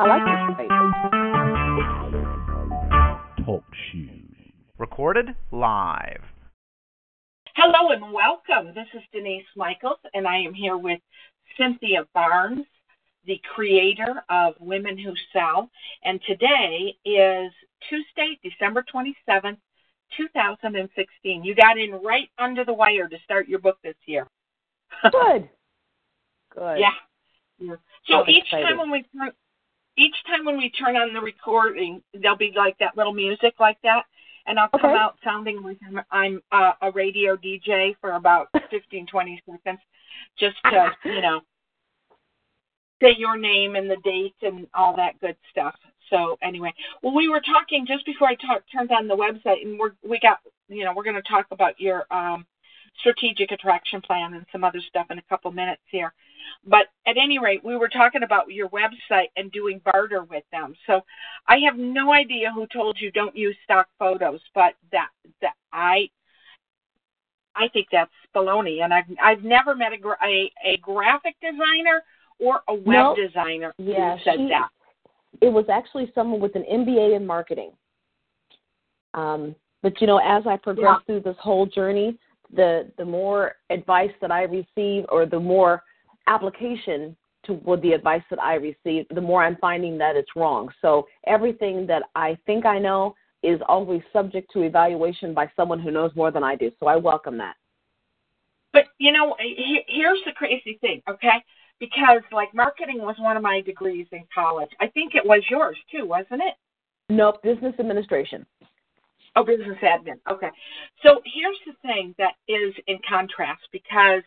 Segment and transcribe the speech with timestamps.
[0.00, 0.72] I like this space.
[3.44, 4.34] Talk shoes.
[4.78, 6.22] Recorded live.
[7.54, 8.72] Hello and welcome.
[8.74, 11.00] This is Denise Michaels, and I am here with
[11.58, 12.64] Cynthia Barnes,
[13.26, 15.68] the creator of Women Who Sell.
[16.02, 17.52] And today is
[17.90, 19.58] Tuesday, December 27th,
[20.16, 21.44] 2016.
[21.44, 24.26] You got in right under the wire to start your book this year.
[25.12, 25.50] Good.
[26.54, 26.78] Good.
[26.78, 26.88] Yeah.
[27.58, 27.74] yeah.
[28.06, 28.64] So I'm each excited.
[28.64, 29.32] time when we turn,
[29.96, 33.78] each time when we turn on the recording, there'll be like that little music like
[33.82, 34.04] that,
[34.46, 34.98] and I'll come Okay.
[34.98, 39.80] out sounding like I'm, I'm uh, a radio DJ for about 15, 20 seconds,
[40.38, 41.40] just to you know
[43.02, 45.74] say your name and the date and all that good stuff.
[46.10, 49.78] So anyway, well, we were talking just before I talk, turned on the website, and
[49.78, 50.38] we're we got
[50.68, 52.46] you know we're going to talk about your um,
[52.98, 56.12] strategic attraction plan and some other stuff in a couple minutes here.
[56.66, 60.74] But at any rate, we were talking about your website and doing barter with them.
[60.86, 61.00] So
[61.48, 65.08] I have no idea who told you don't use stock photos, but that
[65.40, 66.10] that I
[67.56, 68.82] I think that's baloney.
[68.82, 72.02] And I've I've never met a gra- a, a graphic designer
[72.38, 73.16] or a web No.
[73.16, 74.68] designer Yeah, who said she- that.
[75.40, 77.70] It was actually someone with an MBA in marketing.
[79.14, 82.18] Um, but you know, as I progressed through this whole journey,
[82.54, 85.82] the the more advice that I receive, or the more
[86.26, 90.68] application toward the advice that I receive, the more I'm finding that it's wrong.
[90.82, 95.90] So everything that I think I know is always subject to evaluation by someone who
[95.90, 96.70] knows more than I do.
[96.78, 97.54] So I welcome that.
[98.72, 99.36] But you know,
[99.88, 101.42] here's the crazy thing, okay?
[101.78, 104.70] Because like marketing was one of my degrees in college.
[104.80, 106.54] I think it was yours too, wasn't it?
[107.08, 108.46] Nope, business administration.
[109.36, 110.18] Oh, business admin.
[110.30, 110.50] Okay.
[111.02, 114.22] So here's the thing that is in contrast because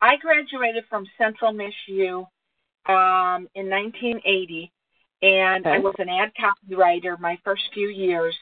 [0.00, 2.26] I graduated from Central Mich U
[2.86, 4.72] um, in 1980,
[5.22, 8.34] and I was an ad copywriter my first few years,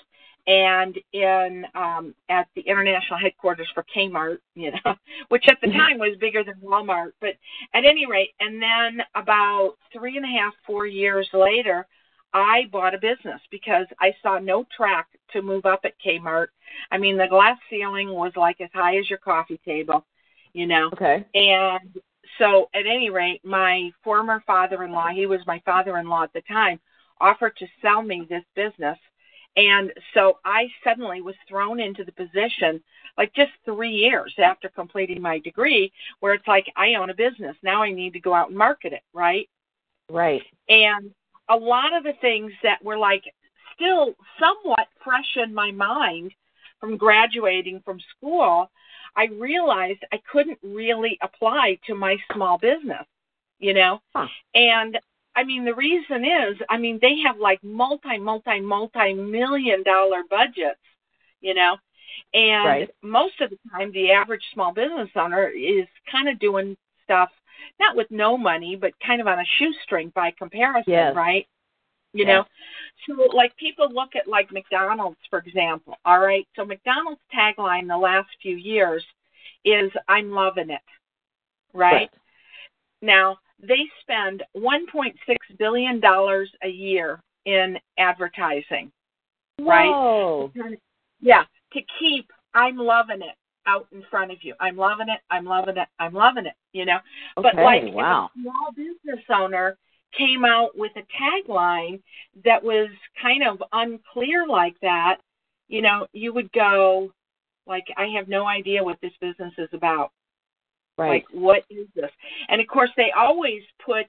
[0.47, 4.95] and in um, at the international headquarters for Kmart, you know,
[5.29, 7.13] which at the time was bigger than Walmart.
[7.21, 7.35] But
[7.75, 11.87] at any rate, and then about three and a half, four years later,
[12.33, 16.49] I bought a business because I saw no track to move up at Kmart.
[16.91, 20.05] I mean, the glass ceiling was like as high as your coffee table,
[20.53, 20.91] you know.
[20.93, 21.25] Okay.
[21.35, 21.99] And
[22.39, 26.25] so, at any rate, my former father in law, he was my father in law
[26.25, 26.81] at the time,
[27.21, 28.99] offered to sell me this business.
[29.57, 32.83] And so I suddenly was thrown into the position,
[33.17, 37.57] like just three years after completing my degree, where it's like, I own a business.
[37.63, 39.49] Now I need to go out and market it, right?
[40.11, 40.43] Right.
[40.69, 41.11] And
[41.49, 43.25] a lot of the things that were like
[43.75, 46.33] still somewhat fresh in my mind
[46.81, 48.71] from graduating from school,
[49.17, 53.07] I realized I couldn't really apply to my small business,
[53.59, 54.01] you know?
[54.15, 54.27] Huh.
[54.55, 54.99] And
[55.35, 60.23] I mean, the reason is, I mean, they have like multi, multi, multi million dollar
[60.29, 60.81] budgets,
[61.41, 61.77] you know?
[62.35, 62.91] And Right.
[63.03, 67.31] most of the time, the average small business owner is kind of doing stuff
[67.79, 71.15] not with no money, but kind of on a shoestring by comparison, Yes.
[71.17, 71.47] right?
[72.13, 72.47] You Yes.
[73.07, 75.97] know, so like people look at like McDonald's, for example.
[76.05, 79.05] All right, so McDonald's tagline the last few years
[79.65, 80.81] is "I'm loving it,"
[81.75, 81.93] right?
[81.93, 82.11] Right.
[83.03, 85.15] Now they spend 1.6
[85.59, 88.91] billion dollars a year in advertising,
[89.59, 90.51] right?
[91.21, 94.55] Yeah, to keep "I'm loving it" out in front of you.
[94.61, 95.21] I'm loving it.
[95.31, 95.89] I'm loving it.
[95.99, 96.55] I'm loving it.
[96.73, 96.99] You know,
[97.37, 98.31] but like wow.
[98.35, 99.79] if a small business owner
[100.17, 102.01] came out with a tagline
[102.45, 102.89] that was
[103.21, 105.19] kind of unclear like that,
[105.69, 107.13] you know, you would go
[107.67, 110.13] like, I have no idea what this business is about.
[110.99, 111.11] Right.
[111.11, 112.11] Like, what is this?
[112.49, 114.07] And of course, they always put,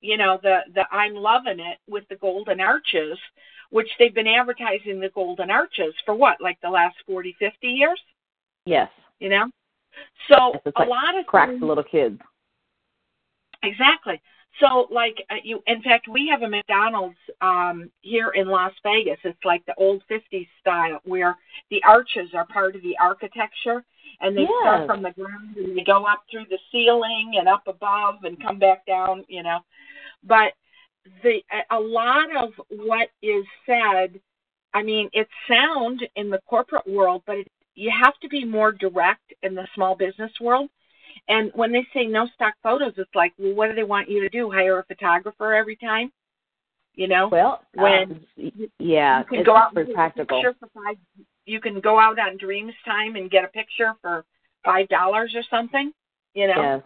[0.00, 3.18] you know, the the I'm loving it with the golden arches,
[3.70, 8.00] which they've been advertising the golden arches for what, like the last forty, fifty years,
[8.66, 8.88] yes.
[9.18, 9.46] you know?
[10.30, 12.20] So It's a lot of cracks things- the little kids.
[13.62, 14.20] Exactly.
[14.60, 15.62] So, like, uh, you.
[15.66, 19.18] In fact, we have a McDonald's um, here in Las Vegas.
[19.24, 21.36] It's like the old '50s style, where
[21.70, 23.82] the arches are part of the architecture,
[24.20, 27.62] and they start from the ground and they go up through the ceiling and up
[27.66, 29.24] above and come back down.
[29.26, 29.60] You know,
[30.22, 30.52] but
[31.22, 34.20] the a lot of what is said,
[34.74, 38.72] I mean, it's sound in the corporate world, but it, you have to be more
[38.72, 40.68] direct in the small business world.
[41.28, 44.20] And when they say no stock photos, it's like, well, what do they want you
[44.20, 44.50] to do?
[44.50, 46.10] Hire a photographer every time?
[46.94, 47.28] You know?
[47.30, 48.02] Well, when
[48.38, 50.42] um, yeah, you can it's go out and practical.
[50.42, 50.96] for five.
[51.46, 54.24] You can go out on Dreams Time and get a picture for
[54.64, 55.92] five dollars or something.
[56.34, 56.82] You know, Yes.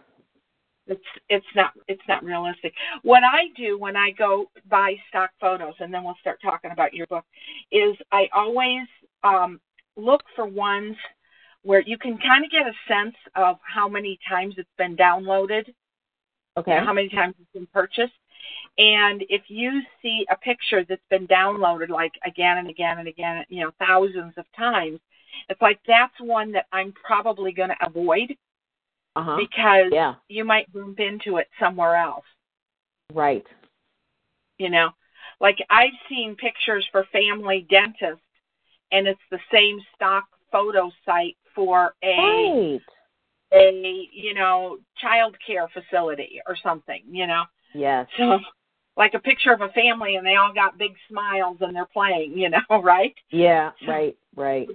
[0.87, 2.73] it's it's not it's not realistic.
[3.03, 6.93] What I do when I go buy stock photos, and then we'll start talking about
[6.93, 7.25] your book,
[7.71, 8.87] is I always
[9.23, 9.59] um,
[9.97, 10.95] look for ones
[11.63, 15.65] where you can kind of get a sense of how many times it's been downloaded
[16.57, 16.83] Okay.
[16.83, 18.13] how many times it's been purchased.
[18.77, 23.43] And if you see a picture that's been downloaded like again and again and again,
[23.49, 24.99] you know, thousands of times,
[25.49, 28.35] it's like that's one that I'm probably going to avoid
[29.15, 29.37] Uh huh.
[29.37, 30.15] because Yeah.
[30.29, 32.25] you might bump into it somewhere else,
[33.13, 33.45] Right.
[34.57, 34.91] you know.
[35.39, 38.23] Like I've seen pictures for family dentists
[38.91, 42.81] and it's the same stock photo site for a Right.
[43.53, 47.45] a, you know, child care facility or something, you know.
[47.73, 48.07] Yes.
[48.17, 48.39] So,
[48.97, 52.37] like a picture of a family and they all got big smiles and they're playing,
[52.37, 53.15] you know, right?
[53.29, 53.71] Yeah.
[53.87, 54.17] Right.
[54.35, 54.67] Right.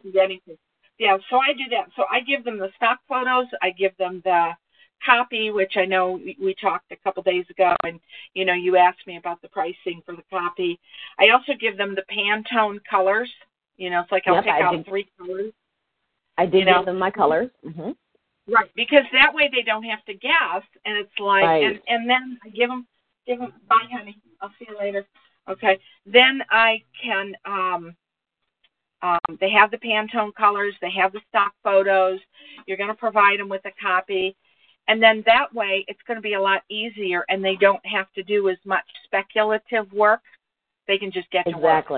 [0.99, 1.89] Yeah, so I do that.
[1.97, 3.47] So I give them the stock photos.
[3.61, 4.53] I give them the
[5.05, 7.99] copy, which I know we talked a couple days ago, and
[8.35, 10.79] you know you asked me about the pricing for the copy.
[11.19, 13.31] I also give them the Pantone colors.
[13.83, 15.53] You know, it's like I'll Yep, pick I out did- three colors.
[16.39, 16.79] I did You know.
[16.79, 17.51] give them my colors.
[17.65, 17.91] hmm
[18.49, 21.65] Right, because that way they don't have to guess, and it's like, Right.
[21.65, 22.87] and and then I give them,
[23.27, 25.05] give them, bye, honey, I'll see you later.
[25.49, 27.97] Okay, then I can, um,
[29.03, 32.21] um, they have the Pantone colors, they have the stock photos.
[32.67, 34.37] You're going to provide them with a copy,
[34.89, 38.13] and then that way it's going to be a lot easier, and they don't have
[38.13, 40.23] to do as much speculative work.
[40.89, 41.89] They can just get to work.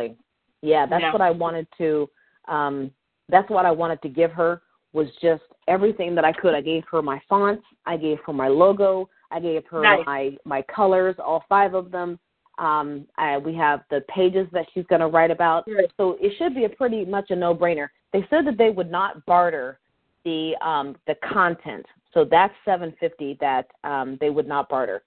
[0.64, 1.12] Yeah, that's Yeah.
[1.12, 2.08] what I wanted to.
[2.48, 2.90] Um,
[3.28, 4.62] that's what I wanted to give her
[4.92, 6.54] was just everything that I could.
[6.54, 7.64] I gave her my fonts.
[7.84, 9.08] I gave her my logo.
[9.30, 10.06] I gave her Nice.
[10.06, 12.18] my my colors, all five of them.
[12.58, 15.66] Um, I, we have the pages that she's going to write about.
[15.66, 15.92] Good.
[15.96, 17.88] So it should be a pretty much a no-brainer.
[18.12, 19.80] They said that they would not barter
[20.24, 21.84] the um, the content.
[22.12, 25.02] So that's seven fifty that um, they would not barter.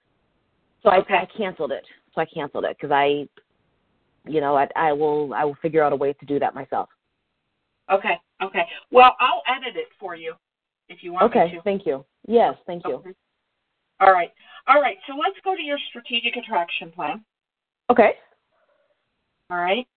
[0.83, 1.85] So I, I canceled it.
[2.13, 3.27] So I canceled it because I,
[4.27, 6.89] you know, I, I will I will figure out a way to do that myself.
[7.91, 8.63] Okay, okay.
[8.91, 10.33] Well, I'll edit it for you
[10.89, 12.05] if you want Okay, thank you.
[12.27, 12.95] Yes, thank you.
[12.95, 13.11] Okay.
[13.99, 14.31] All right.
[14.67, 14.97] All right.
[15.07, 17.23] So let's go to your strategic attraction plan.
[17.89, 18.11] Okay.
[19.49, 19.87] All right.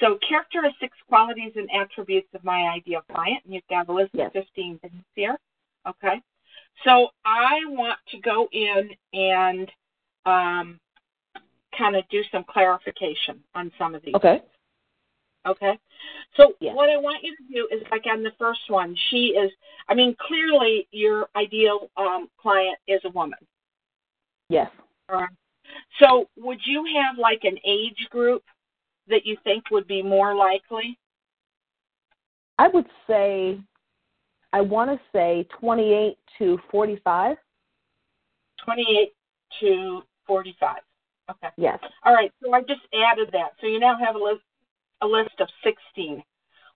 [0.00, 3.44] So characteristics, qualities, and attributes of my ideal client.
[3.44, 4.28] And you've got a list Yes.
[4.34, 5.38] of 15 things here.
[5.86, 6.20] Okay.
[6.84, 9.70] So I want to go in and
[10.24, 10.80] um,
[11.76, 14.14] kind of do some clarification on some of these.
[14.14, 14.42] Okay.
[15.46, 15.78] Okay.
[16.36, 16.74] So Yes.
[16.76, 19.50] what I want you to do is like on the first one, she is
[19.88, 23.38] I mean, clearly your ideal um, client is a woman.
[24.48, 24.70] Yes.
[25.08, 25.28] All right.
[25.98, 28.44] So would you have like an age group
[29.08, 30.98] that you think would be more likely?
[32.58, 33.58] I would say
[34.52, 37.36] I want to say 28 to 45.
[38.64, 39.12] Twenty eight
[39.60, 40.82] to forty five.
[41.30, 41.48] Okay.
[41.56, 41.78] Yes.
[42.04, 42.32] All right.
[42.42, 43.52] So I just added that.
[43.60, 44.42] So you now have a list
[45.02, 46.22] a list of sixteen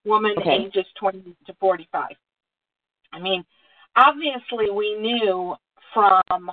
[0.04, 0.66] women Okay.
[0.66, 2.16] ages twenty to forty five.
[3.12, 3.44] I mean,
[3.96, 5.54] obviously we knew
[5.92, 6.50] from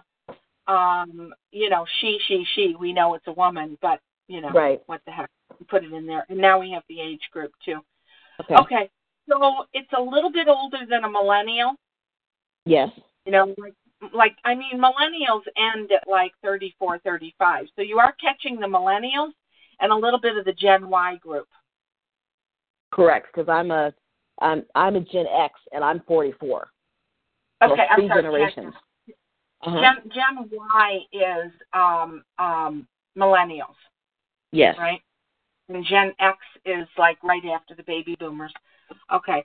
[0.68, 4.82] um, you know, she, she, she, we know it's a woman, but you know, Right.
[4.86, 5.30] what the heck?
[5.60, 6.26] We put it in there.
[6.30, 7.80] And now we have the age group too.
[8.40, 8.56] Okay.
[8.56, 8.90] Okay.
[9.30, 11.74] So it's a little bit older than a millennial.
[12.66, 12.90] Yes.
[13.26, 13.74] You know, like
[14.14, 17.68] like I mean millennials end at like 34, 35.
[17.76, 19.32] So you are catching the millennials
[19.80, 21.48] and a little bit of the Gen Y group.
[22.92, 23.28] Correct.
[23.34, 23.94] Because I'm a
[24.40, 26.68] I'm I'm a Gen X and I'm 44.
[27.62, 28.74] So Okay, I'm three sorry, generations.
[29.66, 29.82] Uh-huh.
[29.82, 33.76] Gen Gen Y is um um millennials,
[34.52, 34.76] yes.
[34.78, 35.02] right?
[35.70, 38.54] And Gen X is like right after the baby boomers.
[39.12, 39.44] Okay.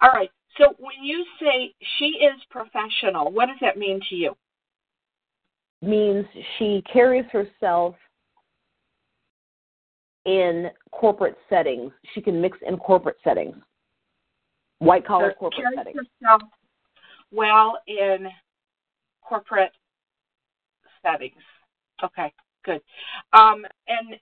[0.00, 0.30] All right.
[0.58, 4.36] So when you say she is professional, what does that mean to you?
[5.82, 6.26] Means
[6.58, 7.94] she carries herself
[10.26, 11.92] in corporate settings.
[12.14, 13.56] She can mix in corporate settings.
[14.78, 16.00] White collar So corporate carries settings.
[16.20, 16.42] herself
[17.30, 18.28] well in
[19.22, 19.72] corporate
[21.02, 21.42] settings.
[22.02, 22.32] Okay,
[22.64, 22.80] good.
[23.32, 24.16] Um, and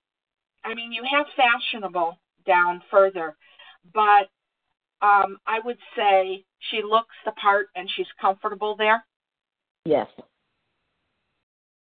[0.65, 3.37] I mean, you have fashionable down further,
[3.95, 4.29] but
[5.01, 9.05] um, I would say she looks the part and she's comfortable there.
[9.85, 10.09] Yes.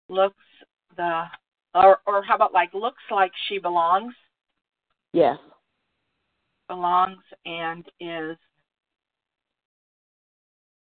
[0.10, 0.36] Looks
[0.96, 1.26] the
[1.74, 4.14] Or or how about like looks like she belongs?
[5.14, 5.38] Yes.
[6.68, 8.38] Belongs and is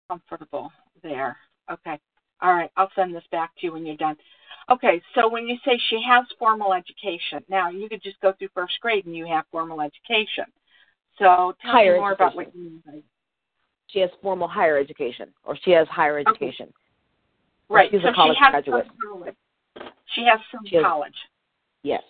[0.08, 0.70] comfortable
[1.02, 1.36] there.
[1.70, 1.98] Okay.
[2.40, 2.70] All right.
[2.76, 4.16] I'll send this back to you when you're done.
[4.70, 5.00] Okay.
[5.14, 8.74] So when you say she has formal education, now you could just go through first
[8.80, 10.44] grade and you have formal education.
[11.18, 13.02] So tell Higher me more about what you mean by
[13.88, 16.30] She has formal higher education, or she has higher Okay.
[16.30, 16.72] education.
[17.68, 17.90] right.
[17.90, 18.86] she's a college she has graduate.
[18.86, 19.36] some college.
[20.14, 21.16] She has some She has- college.
[21.82, 22.02] Yes.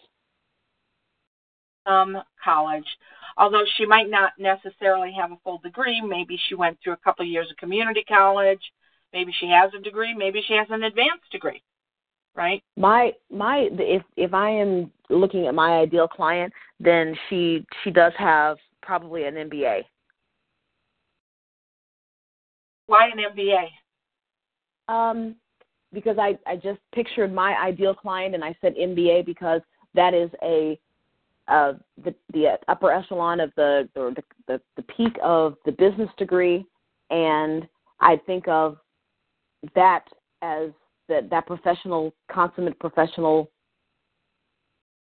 [1.87, 2.87] Some college.
[3.37, 7.23] Although she might not necessarily have a full degree, maybe she went through a couple
[7.25, 8.61] of years of community college.
[9.13, 10.13] Maybe she has a degree.
[10.15, 11.63] Maybe she has an advanced degree.
[12.35, 12.63] Right.
[12.77, 18.13] My my if if I am looking at my ideal client, then she she does
[18.17, 18.59] have
[18.89, 19.83] probably an MBA.
[22.87, 23.69] Why an MBA?
[24.89, 25.37] Um,
[25.93, 29.61] because I I just pictured my ideal client and I said MBA because
[29.95, 30.81] that is a
[31.49, 36.09] uh, the the upper echelon of the or the, the the peak of the business
[36.17, 36.65] degree,
[37.11, 37.69] and
[38.01, 38.79] I think of
[39.75, 40.05] that
[40.41, 40.71] as
[41.11, 43.51] that that professional consummate professional.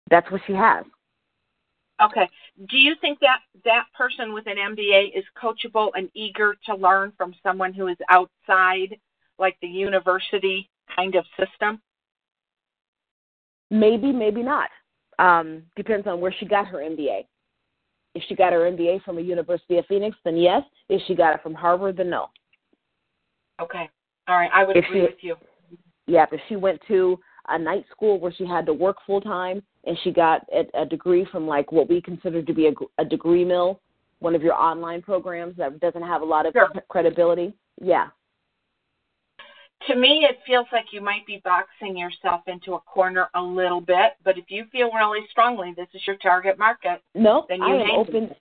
[0.09, 0.85] That's what she has.
[2.01, 2.27] Okay.
[2.69, 7.13] Do you think that that person with an MBA is coachable and eager to learn
[7.17, 8.97] from someone who is outside,
[9.39, 11.81] like the university kind of system?
[13.71, 14.69] Maybe, maybe not.
[15.19, 17.25] Um, depends on where she got her MBA.
[18.15, 20.63] If she got her MBA from a University of Phoenix, then yes.
[20.89, 22.27] If she got it from Harvard, then no.
[23.61, 23.89] Okay.
[24.27, 24.51] All right.
[24.53, 25.35] I would If agree she- with you.
[26.05, 27.17] Yeah, if she went to
[27.49, 30.85] a night school where she had to work full time and she got a, a
[30.85, 32.71] degree from like what we consider to be a,
[33.01, 33.81] a degree mill,
[34.19, 36.69] one of your online programs that doesn't have a lot of Sure.
[36.87, 38.07] credibility, yeah,
[39.87, 43.81] To me, it feels like you might be boxing yourself into a corner a little
[43.81, 47.67] bit, but if you feel really strongly this is your target market, No, Then I
[47.67, 48.35] you am hang open.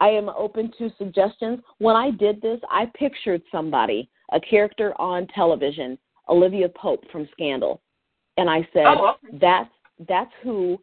[0.00, 1.60] I am open to suggestions.
[1.78, 7.80] When I did this, I pictured somebody, a character on television, Olivia Pope from Scandal,
[8.36, 9.38] and I said, Oh, okay.
[9.40, 9.70] "That's
[10.08, 10.80] that's who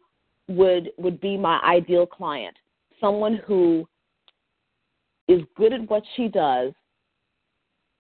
[0.47, 2.55] would would be my ideal client.
[2.99, 3.87] Someone who
[5.27, 6.73] is good at what she does,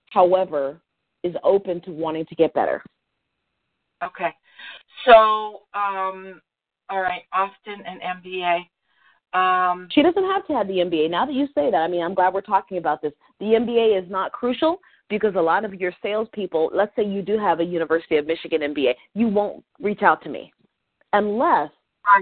[0.09, 0.81] however,
[1.23, 2.83] is open to wanting to get better."
[4.03, 4.33] Okay.
[5.05, 6.41] So, um,
[6.89, 8.67] all right, Austin and MBA.
[9.33, 11.09] Um, She doesn't have to have the MBA.
[11.09, 13.13] Now that you say that, I mean, I'm glad we're talking about this.
[13.39, 14.79] The MBA is not crucial
[15.11, 18.61] because a lot of your salespeople, let's say you do have a University of Michigan
[18.61, 20.51] MBA, you won't reach out to me
[21.13, 21.69] unless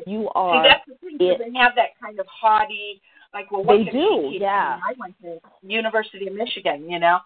[0.05, 0.63] you see, are.
[0.63, 1.15] that's the thing.
[1.22, 3.01] it- they have that kind of haughty,
[3.34, 4.79] like, well, what They do, she yeah.
[4.84, 7.19] I went to University of Michigan, you know.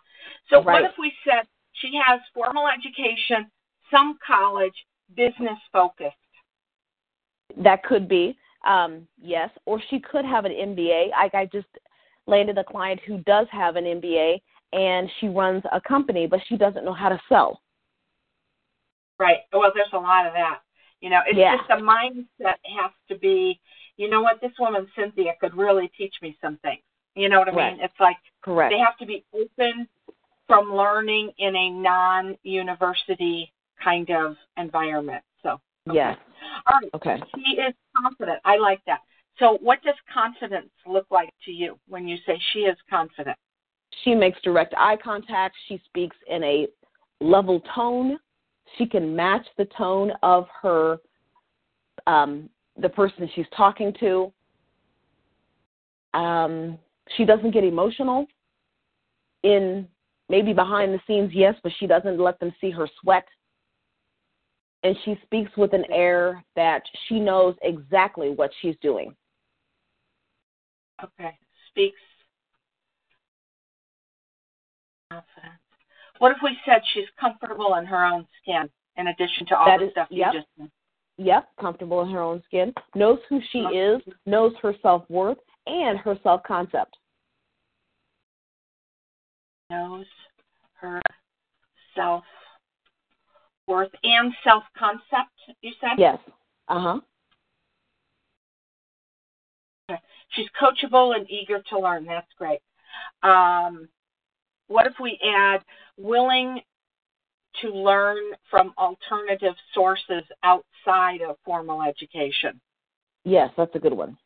[0.49, 0.83] So Right.
[0.83, 3.49] what if we said she has formal education,
[3.89, 6.17] some college, business focused?
[7.55, 11.11] That could be, um, yes, or she could have an MBA.
[11.15, 11.67] I, I just
[12.27, 14.41] landed a client who does have an MBA
[14.73, 17.61] and she runs a company, but she doesn't know how to sell.
[19.19, 19.39] Right.
[19.53, 20.59] Well, there's a lot of that.
[20.99, 21.57] You know, it's Yeah.
[21.57, 23.59] just the mindset has to be,
[23.97, 26.81] you know what, this woman Cynthia could really teach me some things.
[27.15, 27.73] You know what I Right.
[27.73, 27.83] mean?
[27.83, 28.71] It's like Correct.
[28.71, 29.87] they have to be open
[30.47, 35.23] from learning in a non-university kind of environment.
[35.41, 35.95] So, okay.
[35.95, 36.17] Yes.
[36.67, 36.89] all right.
[36.95, 37.21] Okay.
[37.35, 38.39] She is confident.
[38.43, 39.01] I like that.
[39.37, 43.37] So, what does confidence look like to you when you say she is confident?
[44.03, 45.55] She makes direct eye contact.
[45.67, 46.67] She speaks in a
[47.21, 48.17] level tone.
[48.77, 50.97] She can match the tone of her
[52.07, 52.49] um,
[52.81, 54.31] the person she's talking to.
[56.13, 56.77] Um,
[57.17, 58.27] she doesn't get emotional.
[59.43, 59.87] In
[60.29, 63.25] maybe behind the scenes, yes, but she doesn't let them see her sweat.
[64.83, 69.15] And she speaks with an air that she knows exactly what she's doing.
[71.03, 71.37] Okay.
[71.69, 71.99] Speaks
[75.13, 75.59] confidence.
[76.19, 79.79] What if we said she's comfortable in her own skin, in addition to all That
[79.79, 80.69] the is- stuff you just said?
[81.17, 85.99] Yep, comfortable in her own skin, knows who she is, knows her self worth and
[85.99, 86.97] her self concept.
[89.69, 90.07] Knows
[90.73, 90.99] her
[91.95, 92.23] self
[93.67, 95.99] worth and self concept, you said?
[95.99, 96.17] Yes.
[96.67, 96.99] Uh huh.
[99.91, 100.01] Okay.
[100.29, 102.05] She's coachable and eager to learn.
[102.05, 102.59] That's great.
[103.21, 103.87] Um,
[104.73, 105.61] what if we add
[105.97, 106.59] willing
[107.61, 108.17] to learn
[108.49, 112.59] from alternative sources outside of formal education?
[113.23, 114.17] Yes, that's a good one.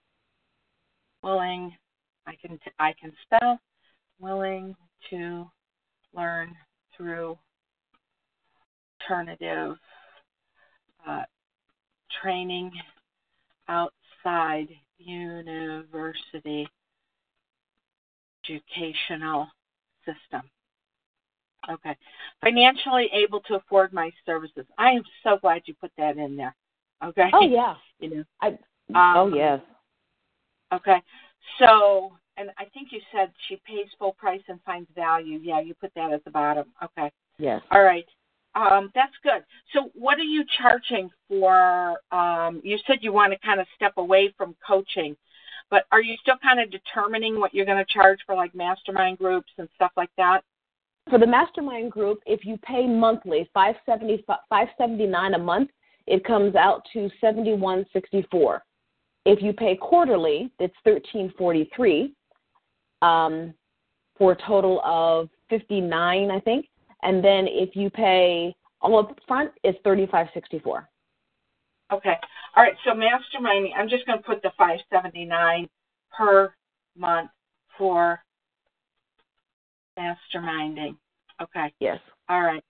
[1.22, 1.76] Willing,
[2.26, 3.60] I can I can spell.
[4.22, 4.74] Willing
[5.10, 5.52] to
[6.16, 6.56] learn
[6.96, 7.38] through
[9.02, 9.76] alternative
[11.06, 11.24] uh,
[12.22, 12.72] training
[13.68, 16.66] outside university
[18.50, 19.48] educational
[20.08, 20.50] system.
[21.70, 21.96] Okay.
[22.42, 24.66] Financially able to afford my services.
[24.78, 26.56] I am so glad you put that in there.
[27.04, 27.30] Okay.
[27.34, 27.76] Oh yeah.
[28.00, 28.24] You know.
[28.42, 28.48] I,
[28.90, 29.60] Um, oh yes.
[30.72, 31.02] Okay.
[31.60, 35.40] So, and I think you said she pays full price and finds value.
[35.42, 36.66] Yeah, you put that at the bottom.
[36.84, 37.12] Okay.
[37.40, 37.62] Yes.
[37.72, 38.06] All right.
[38.56, 39.44] Um, that's good.
[39.74, 41.98] So, what are you charging for?
[42.12, 45.16] Um, you said you want to kind of step away from coaching,
[45.70, 49.18] but are you still kind of determining what you're going to charge for like mastermind
[49.18, 50.42] groups and stuff like that?
[51.10, 55.70] For the mastermind group, if you pay monthly, five seventy five seventy nine a month,
[56.06, 58.64] it comes out to seventy one sixty four.
[59.26, 62.14] If you pay quarterly, it's thirteen forty three,
[63.02, 63.54] um,
[64.18, 66.68] for a total of fifty nine, I think.
[67.04, 70.90] And then if you pay all up front, it's thirty five sixty four.
[71.92, 72.16] Okay.
[72.56, 72.76] All right.
[72.84, 75.68] So, masterminding, I'm just going to put the 579
[76.16, 76.54] per
[76.98, 77.30] month
[77.78, 78.20] for
[79.98, 80.98] masterminding.
[81.42, 81.74] Okay.
[81.80, 82.00] Yes.
[82.30, 82.64] All right.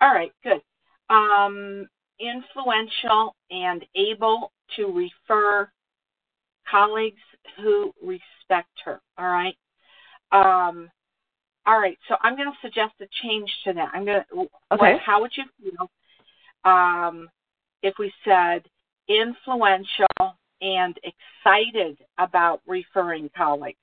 [0.00, 0.60] All right, good.
[1.08, 1.86] Um,
[2.20, 5.70] influential and able to refer
[6.70, 7.20] colleagues
[7.56, 9.00] who respect her.
[9.18, 9.56] All right.
[10.32, 10.90] Um,
[11.66, 11.98] all right.
[12.08, 13.90] So I'm going to suggest a change to that.
[13.94, 14.48] I'm going to.
[14.72, 14.98] Okay.
[15.04, 15.90] how would you feel
[16.70, 17.28] um,
[17.84, 18.64] if we said
[19.08, 20.06] influential
[20.60, 23.78] and excited about referring colleagues?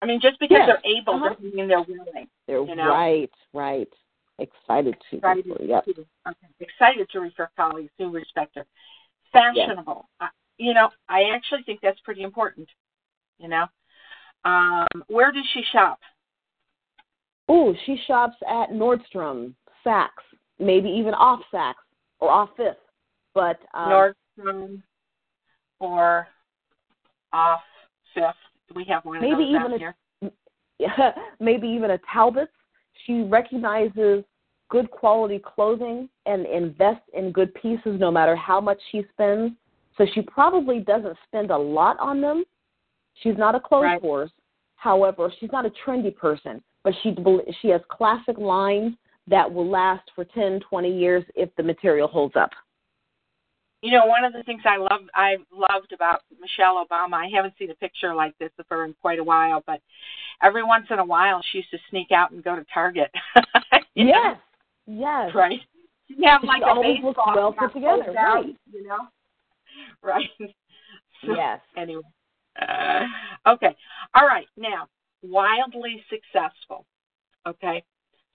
[0.00, 0.66] I mean, just because Yes.
[0.66, 1.28] they're able Uh-huh.
[1.28, 2.28] doesn't mean they're willing.
[2.46, 2.88] They're You know?
[2.88, 3.92] right, right.
[4.38, 5.16] Excited to.
[5.18, 5.84] excited Yep.
[5.84, 6.46] to okay.
[6.58, 8.66] excited to refer colleagues who respect her.
[9.30, 10.08] Fashionable.
[10.18, 12.68] I, you know, I actually think that's pretty important.
[13.38, 13.66] You know,
[14.44, 16.00] um, where does she shop?
[17.48, 20.24] Oh, she shops at Nordstrom, Saks,
[20.58, 21.74] maybe even off Saks
[22.22, 22.76] or off Fifth.
[23.34, 23.90] But um,
[24.38, 24.82] Nordstrom
[25.80, 26.28] or
[27.32, 27.60] off
[28.14, 28.34] Fifth?
[28.68, 29.94] Do we have one of Maybe even a- here?
[31.40, 32.50] maybe even a Talbot's.
[33.06, 34.24] She recognizes
[34.70, 39.52] good quality clothing and invests in good pieces no matter how much she spends.
[39.98, 42.44] So she probably doesn't spend a lot on them.
[43.22, 44.00] She's not a clothes Right.
[44.00, 44.30] horse.
[44.76, 47.14] However, she's not a trendy person, but she
[47.60, 48.94] she has classic lines
[49.28, 52.50] that will last for 10, 20 years if the material holds up.
[53.82, 57.54] You know, one of the things I love I loved about Michelle Obama, I haven't
[57.58, 59.80] seen a picture like this of her in quite a while, but
[60.40, 63.10] every once in a while she used to sneak out and go to Target.
[63.94, 64.04] Know?
[64.06, 64.36] Yes.
[64.86, 65.34] Yes.
[65.34, 65.60] Right.
[66.08, 68.56] She have She like a always looks well put together, down, right.
[68.72, 68.98] You know?
[70.02, 70.30] Right.
[70.38, 71.60] So, Yes.
[71.76, 72.02] Anyway.
[72.60, 73.04] Uh,
[73.46, 73.76] okay.
[74.14, 74.46] All right.
[74.56, 74.88] Now,
[75.22, 76.86] wildly successful.
[77.46, 77.84] Okay.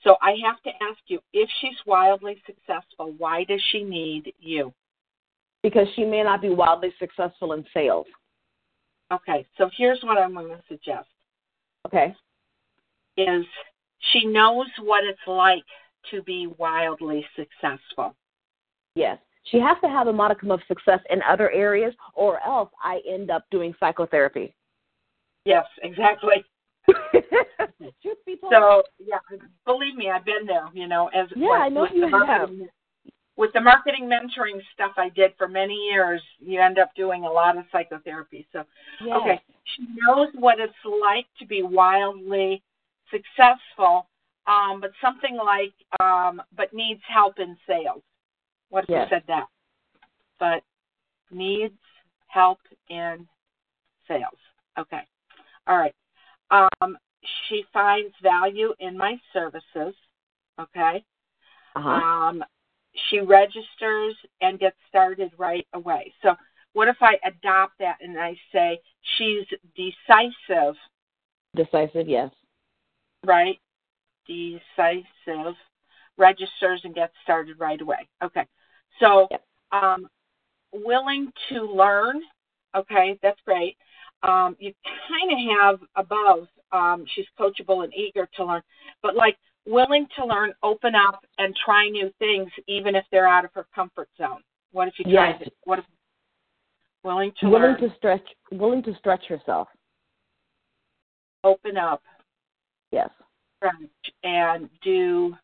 [0.07, 4.73] So I have to ask you, if she's wildly successful, why does she need you?
[5.61, 8.05] Because she may not be wildly successful in sales.
[9.11, 9.45] Okay.
[9.57, 11.09] So here's what I'm going to suggest.
[11.85, 12.15] Okay.
[13.17, 13.45] is
[14.11, 15.63] she knows what it's like
[16.11, 18.15] to be wildly successful.
[18.95, 19.17] Yes.
[19.45, 23.31] She has to have a modicum of success in other areas, or else I end
[23.31, 24.53] up doing psychotherapy.
[25.45, 26.43] Yes, exactly.
[28.01, 28.53] Truth be told.
[28.53, 29.17] So yeah,
[29.65, 30.65] believe me, I've been there.
[30.73, 32.67] You know, as Yeah, with, I know you the marketing,
[33.35, 37.31] with the marketing mentoring stuff I did for many years, you end up doing a
[37.31, 38.47] lot of psychotherapy.
[38.51, 38.63] So
[39.03, 39.17] yes.
[39.21, 42.63] okay, she knows what it's like to be wildly
[43.11, 44.07] successful,
[44.47, 48.01] um, but something like um, but needs help in sales.
[48.69, 49.07] What if Yes.
[49.09, 49.47] we said that?
[50.39, 50.63] But
[51.31, 51.77] needs
[52.27, 53.27] help in
[54.07, 54.39] sales.
[54.77, 55.01] Okay.
[55.67, 55.93] All right.
[56.51, 56.97] Um,
[57.47, 59.93] she finds value in my services.
[60.59, 61.03] Okay.
[61.75, 61.89] Uh-huh.
[61.89, 62.43] Um,
[63.09, 66.13] she registers and gets started right away.
[66.23, 66.35] So,
[66.73, 68.79] what if I adopt that and I say
[69.17, 70.75] she's decisive,
[71.55, 72.31] Decisive, yes.
[73.25, 73.59] right?
[74.27, 75.55] Decisive,
[76.17, 78.07] registers and gets started right away.
[78.23, 78.45] Okay.
[78.99, 79.43] So, Yep.
[79.71, 80.09] um,
[80.71, 82.21] willing to learn.
[82.75, 83.77] Okay, that's great.
[84.23, 84.73] Um, you
[85.07, 86.47] kind of have above.
[86.71, 88.61] Um, she's coachable and eager to learn,
[89.01, 93.45] but like willing to learn, open up, and try new things, even if they're out
[93.45, 94.41] of her comfort zone.
[94.71, 95.29] What if you try?
[95.29, 95.43] Yes.
[95.47, 95.53] it?
[95.63, 95.85] What if
[97.03, 99.67] willing to willing learn, to stretch willing to stretch herself.
[101.43, 102.01] open up,
[102.91, 103.09] Yes.
[103.57, 105.35] stretch, and do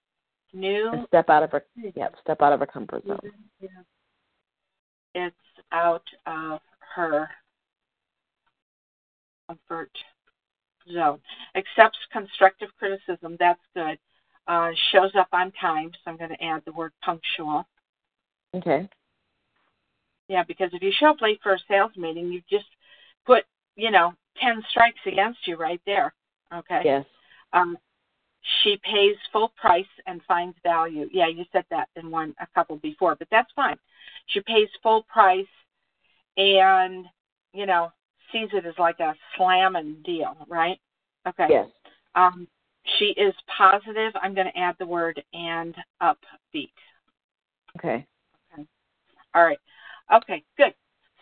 [0.53, 3.19] new And step out of her yep, step out of her comfort zone.
[5.15, 5.35] It's
[5.71, 6.59] out of
[6.95, 7.29] her
[9.47, 9.91] comfort
[10.91, 11.19] zone.
[11.55, 13.37] Accepts constructive criticism.
[13.39, 13.97] That's good.
[14.47, 17.65] Uh, shows up on time, so I'm going to add the word punctual.
[18.53, 18.89] Okay.
[20.27, 22.65] Yeah, because if you show up late for a sales meeting, you've just
[23.25, 23.43] put,
[23.75, 26.13] you know, 10 strikes against you right there.
[26.53, 26.81] Okay.
[26.83, 27.05] Yes.
[27.53, 27.77] Um,
[28.63, 31.07] she pays full price and finds value.
[31.11, 33.77] Yeah, you said that in one a couple before, but that's fine.
[34.27, 35.45] She pays full price
[36.35, 37.05] and,
[37.53, 37.91] you know,
[38.33, 40.77] sees it as like a slamming deal, right?
[41.27, 41.47] Okay.
[41.49, 41.67] Yes.
[42.15, 42.47] Um,
[42.99, 44.11] she is positive.
[44.21, 46.73] I'm going to add the word and upbeat.
[47.77, 48.05] Okay.
[48.53, 48.67] Okay.
[49.33, 49.59] All right.
[50.13, 50.73] Okay, good.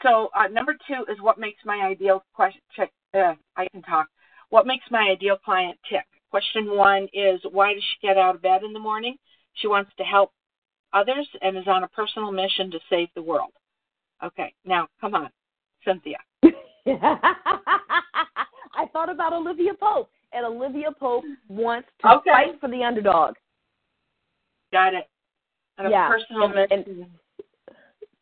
[0.01, 2.61] So uh, number two is what makes my ideal question.
[2.75, 2.91] Check.
[3.13, 4.07] Uh, I can talk.
[4.49, 6.05] What makes my ideal client tick?
[6.31, 9.17] Question one is why does she get out of bed in the morning?
[9.53, 10.31] She wants to help
[10.93, 13.51] others and is on a personal mission to save the world.
[14.23, 15.29] Okay, now come on,
[15.85, 16.17] Cynthia.
[18.73, 22.29] I thought about Olivia Pope, and Olivia Pope wants to Okay.
[22.31, 23.35] fight for the underdog.
[24.71, 25.09] Got it.
[25.77, 27.05] On a Yeah, personal and- and-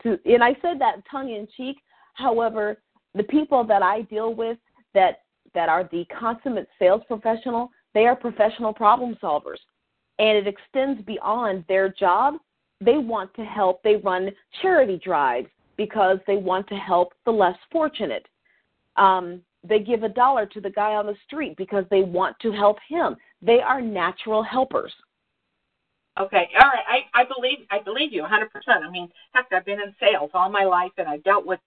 [0.03, 1.77] To, and I said that tongue in cheek.
[2.13, 2.81] However,
[3.15, 4.57] the people that I deal with
[4.93, 9.59] that that are the consummate sales professional, they are professional problem solvers,
[10.19, 12.35] and it extends beyond their job.
[12.79, 13.83] They want to help.
[13.83, 18.25] They run charity drives because they want to help the less fortunate.
[18.99, 22.51] Um, they give a dollar to the guy on the street because they want to
[22.51, 23.15] help him.
[23.41, 24.93] They are natural helpers.
[26.19, 27.05] Okay, all right.
[27.13, 28.47] I, I believe I believe you 100%.
[28.67, 31.59] I mean, heck, I've been in sales all my life, and I dealt with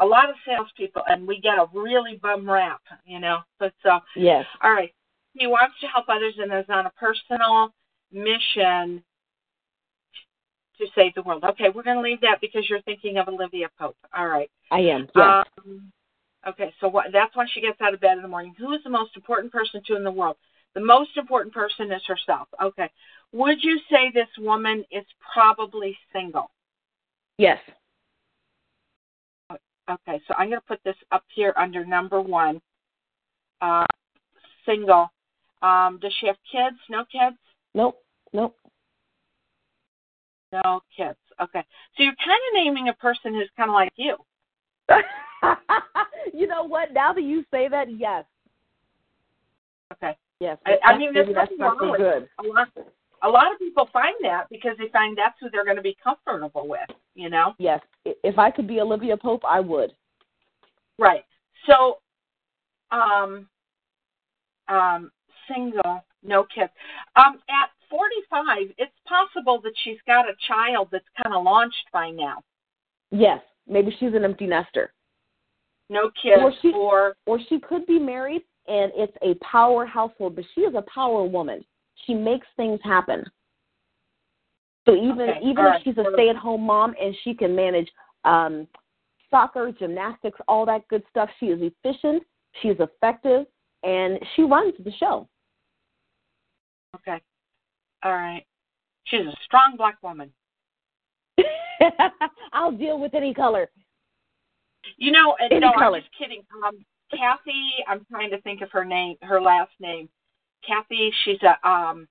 [0.00, 3.38] a lot of salespeople, and we get a really bum rap, you know.
[3.60, 4.44] But so, Yes.
[4.62, 4.92] all right,
[5.34, 7.72] he wants to help others and is on a personal
[8.10, 9.04] mission
[10.78, 11.44] to save the world.
[11.44, 13.96] Okay, we're going to leave that because you're thinking of Olivia Pope.
[14.16, 14.50] All right.
[14.70, 15.08] I am.
[15.14, 15.44] Yes.
[15.64, 15.92] Um,
[16.48, 18.54] okay, so what, that's why she gets out of bed in the morning.
[18.58, 20.36] Who is the most important person to in the world?
[20.74, 22.48] The most important person is herself.
[22.62, 22.90] Okay.
[23.32, 26.50] Would you say this woman is probably single?
[27.38, 27.58] yes.
[29.90, 32.60] Okay, so I'm going to put this up here under number one.
[33.60, 33.84] Uh,
[34.64, 35.10] single.
[35.60, 36.76] Um, does she have kids?
[36.88, 37.36] No kids?
[37.74, 37.98] Nope.
[38.32, 38.56] Nope.
[40.52, 41.18] No kids.
[41.40, 41.64] Okay.
[41.96, 44.16] So you're kind of naming a person who's kind of like you.
[46.32, 46.92] you know what?
[46.92, 48.24] Now that you say that, yes,
[49.92, 50.16] Okay.
[50.40, 50.58] yes.
[50.66, 52.28] I, I mean, there's nothing wrong with good.
[52.38, 52.68] A lot,
[53.22, 55.96] a lot of people find that because they find that's who they're going to be
[56.02, 57.54] comfortable with, you know?
[57.58, 59.92] Yes, if I could be Olivia Pope, I would.
[60.98, 61.24] Right.
[61.66, 61.98] So,
[62.90, 63.48] um,
[64.68, 65.10] um,
[65.48, 66.70] single, no kids.
[67.16, 72.10] Um, at 45, it's possible that she's got a child that's kind of launched by
[72.10, 72.42] now.
[73.10, 74.92] Yes, maybe she's an empty nester,
[75.92, 80.36] No kids, Or she- or or she could be married and it's a power household,
[80.36, 81.62] but she is a power woman.
[82.06, 83.24] She makes things happen.
[84.86, 87.90] So even Okay, even if she's a stay-at-home mom and she can manage
[88.24, 88.66] um,
[89.30, 92.22] soccer, gymnastics, all that good stuff, she is efficient.
[92.60, 93.46] She is effective,
[93.82, 95.28] and she runs the show.
[96.96, 97.20] okay,
[98.02, 98.44] all right.
[99.04, 100.32] She's a strong black woman.
[102.52, 103.70] I'll deal with any color.
[104.96, 105.98] You know, and Any no, color.
[105.98, 106.42] I'm just kidding.
[106.64, 110.08] Um, Kathy, I'm trying to think of her name, her last name.
[110.66, 112.08] Kathy, she's a um,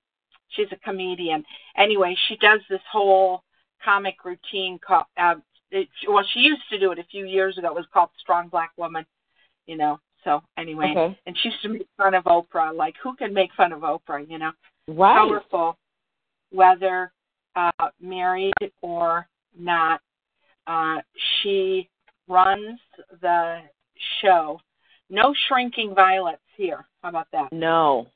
[0.50, 1.44] she's a comedian.
[1.76, 3.42] Anyway, she does this whole
[3.84, 5.06] comic routine called.
[5.16, 5.36] Uh,
[5.70, 7.68] it, well, she used to do it a few years ago.
[7.68, 9.04] It was called Strong Black Woman.
[9.66, 10.00] You know.
[10.24, 11.18] So anyway, Okay.
[11.26, 12.74] and she used to make fun of Oprah.
[12.74, 14.28] Like, who can make fun of Oprah?
[14.28, 14.52] You know,
[14.86, 15.14] Right.
[15.14, 15.78] powerful,
[16.50, 17.12] whether
[17.56, 20.00] uh, married or not.
[20.66, 21.00] Uh,
[21.42, 21.88] she
[22.28, 22.78] runs
[23.20, 23.60] the
[24.20, 24.58] show.
[25.10, 26.86] No shrinking violets here.
[27.02, 27.52] How about that?
[27.52, 28.06] No.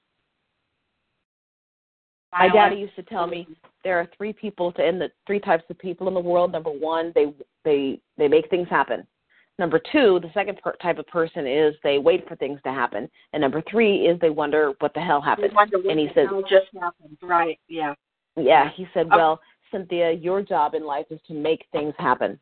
[2.33, 3.47] My daddy used to tell me
[3.83, 6.53] there are three people to in the three types of people in the world.
[6.53, 7.33] Number one, they
[7.64, 9.07] they they make things happen.
[9.59, 13.09] Number two, the second per- type of person is they wait for things to happen,
[13.33, 15.53] and number three is they wonder what the hell happened.
[15.57, 17.16] And he hell just happened.
[17.23, 17.59] Right?
[17.69, 17.95] Yeah.
[18.37, 19.16] yeah, he said, Okay.
[19.16, 19.40] well,
[19.71, 22.38] Cynthia, your job in life is to make things happen.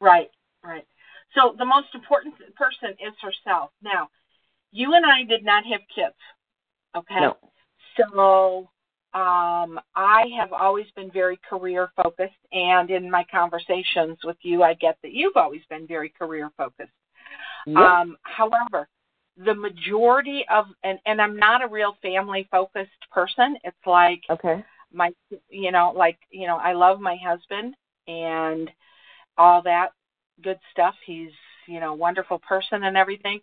[0.00, 0.30] Right.
[0.64, 0.86] Right.
[1.34, 3.70] So the most important person is herself.
[3.82, 4.08] Now,
[4.70, 6.14] you and I did not have kids.
[6.96, 7.20] Okay.
[7.20, 7.36] No.
[7.96, 8.68] So
[9.14, 14.74] um, I have always been very career focused, and in my conversations with you, I
[14.74, 16.90] get that you've always been very career focused.
[17.66, 17.76] Yep.
[17.76, 18.88] Um, however,
[19.36, 23.56] the majority of and and I'm not a real family focused person.
[23.64, 24.64] It's like okay.
[24.92, 25.10] my
[25.48, 27.74] you know like you know I love my husband
[28.06, 28.70] and
[29.38, 29.90] all that
[30.42, 30.94] good stuff.
[31.04, 31.32] He's
[31.66, 33.40] you know a wonderful person and everything.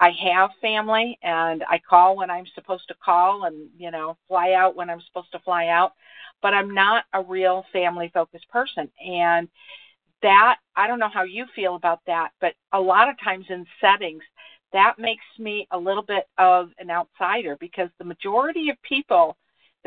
[0.00, 4.52] I have family and I call when I'm supposed to call and you know fly
[4.52, 5.92] out when I'm supposed to fly out,
[6.42, 9.48] but I'm not a real family focused person and
[10.22, 13.64] that I don't know how you feel about that, but a lot of times in
[13.80, 14.22] settings
[14.72, 19.36] that makes me a little bit of an outsider because the majority of people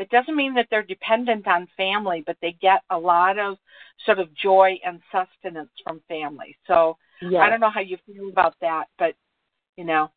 [0.02, 3.56] that doesn't mean that they're dependent on family, but they get a lot of
[4.04, 6.56] sort of joy and sustenance from family.
[6.66, 7.40] So yes.
[7.40, 9.14] I don't know how you feel about that, but
[9.76, 10.10] you know.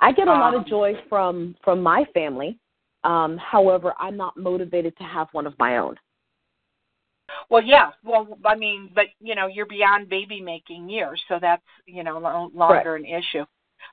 [0.00, 2.58] I get a um, lot of joy from from my family.
[3.02, 5.96] Um, however, I'm not motivated to have one of my own.
[7.50, 7.90] Well, yeah.
[8.02, 12.18] Well, I mean, but you know, you're beyond baby making years, so that's you know
[12.18, 13.00] no longer Right.
[13.00, 13.44] an issue.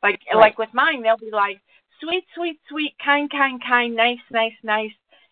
[0.02, 0.40] Like Right.
[0.40, 1.60] like with mine, they'll be like
[2.00, 4.92] sweet, sweet, sweet, kind, kind, kind, nice, nice, nice,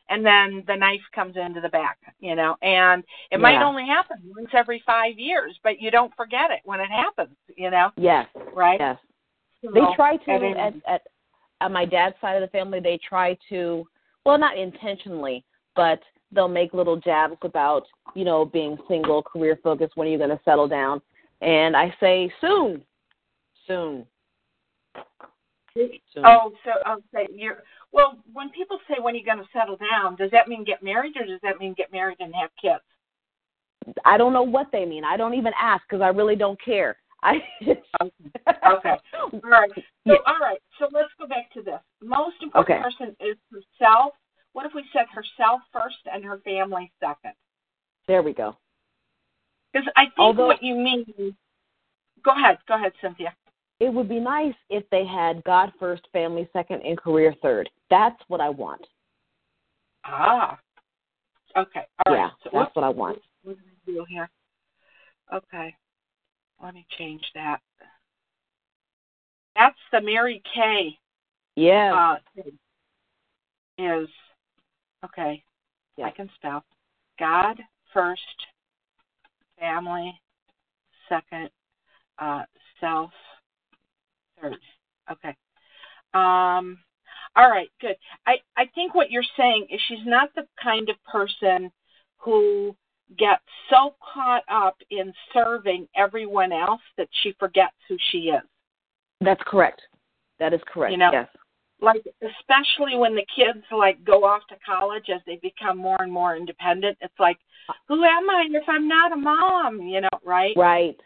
[0.10, 2.56] and then the knife comes into the back, you know.
[2.62, 6.80] And it might only happen once every five years, but you don't forget it when
[6.80, 7.92] it happens, you know.
[7.96, 8.80] Yes, Right?
[8.80, 8.98] yes.
[9.62, 11.02] They try to then- at, at
[11.62, 12.80] at my dad's side of the family.
[12.80, 13.86] They try to,
[14.26, 15.44] well, not intentionally,
[15.76, 16.00] but
[16.32, 19.96] they'll make little jabs about you know being single, career focused.
[19.96, 21.02] When are you going to settle down?
[21.42, 22.82] And I say soon,
[23.68, 24.06] soon.
[25.76, 26.24] soon.
[26.26, 26.72] Oh, so
[27.16, 28.18] okay, you're well.
[28.34, 31.16] When people say when are you going to settle down, does that mean get married,
[31.18, 32.84] or does that mean get married and have kids?
[34.06, 35.04] I don't know what they mean.
[35.04, 36.98] I don't even ask because I really don't care.
[37.24, 38.96] I Okay.
[39.34, 39.72] All right.
[40.08, 40.60] So, all right.
[40.78, 41.80] So let's go back to this.
[42.02, 42.82] Most important Okay.
[42.82, 44.14] person is herself.
[44.54, 47.34] What if we said herself first and her family second?
[48.08, 48.56] There we go.
[49.74, 51.36] Because I think Although- what you mean.
[52.24, 52.58] Go ahead.
[52.68, 53.34] Go ahead, Cynthia.
[53.80, 57.70] It would be nice if they had God first, family second, and career third.
[57.90, 58.86] That's what I want.
[60.06, 60.60] Ah.
[61.56, 61.86] Okay.
[62.06, 62.20] All right.
[62.20, 63.20] yeah, So that's what I want.
[63.44, 64.30] What do we do here?
[65.34, 65.74] Okay.
[66.62, 67.60] Let me change that.
[69.56, 70.98] That's the Mary Kay
[71.56, 72.18] Yeah.
[72.38, 72.42] uh,
[73.78, 74.10] is
[75.06, 75.44] okay.
[75.98, 76.06] Yeah.
[76.06, 76.64] I can spell
[77.18, 77.58] God
[77.94, 78.22] first,
[79.58, 80.20] family
[81.08, 81.50] second,
[82.20, 82.44] uh,
[82.80, 83.12] self
[84.42, 84.58] third.
[85.12, 85.36] Okay.
[86.14, 86.80] Um,
[87.36, 87.96] all right, good.
[88.26, 91.72] I I think what you're saying is she's not the kind of person
[92.18, 92.76] who
[93.18, 98.42] gets so caught up in serving everyone else that she forgets who she is.
[99.22, 99.82] That's correct.
[100.40, 100.92] That is correct.
[100.92, 101.28] You know, yes.
[101.82, 106.12] like especially when the kids like go off to college as they become more and
[106.12, 107.38] more independent it's like
[107.88, 111.00] who am i if i'm not a mom you know right Right.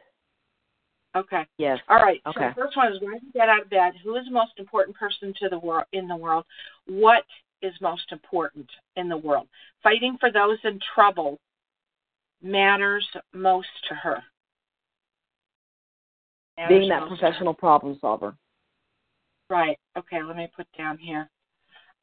[1.16, 1.80] Okay Yes.
[1.90, 2.40] all right Okay.
[2.40, 4.54] so the first one is when you get out of bed who is the most
[4.58, 6.46] important person to the world in the world
[6.88, 7.24] what
[7.62, 9.48] is most important in the world
[9.82, 11.40] fighting for those in trouble
[12.42, 14.24] matters most to her
[16.58, 17.22] Matters Being that most to her.
[17.22, 18.36] professional problem solver.
[19.50, 19.78] Right.
[19.98, 21.30] Okay, let me put down here.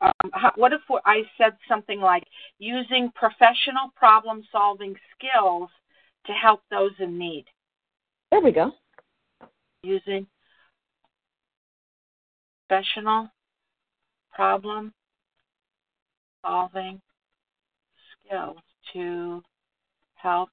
[0.01, 2.25] Um, how, what if I said something like
[2.59, 5.69] using professional problem solving skills
[6.27, 7.45] to help those in need?
[8.31, 8.73] There we go.
[9.83, 10.27] Using
[12.69, 13.29] professional
[14.33, 14.93] problem
[16.45, 17.01] solving
[18.27, 18.59] skills
[18.93, 19.43] to
[20.15, 20.51] help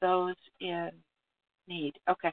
[0.00, 0.90] those in
[1.68, 1.94] need.
[2.08, 2.32] Okay.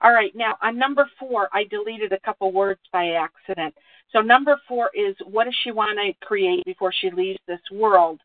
[0.00, 0.34] All right.
[0.34, 3.74] Now, on number four, I deleted a couple words by accident.
[4.12, 8.20] So, number four is what does she want to create before she leaves this world?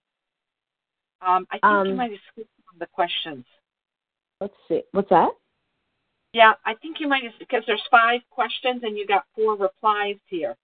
[1.21, 3.45] Um, I think you Um, might have skipped the questions.
[4.39, 4.83] Let's see.
[4.91, 5.29] What's that?
[6.33, 10.17] Yeah, I think you might have, because there's five questions and you got four replies
[10.27, 10.55] here.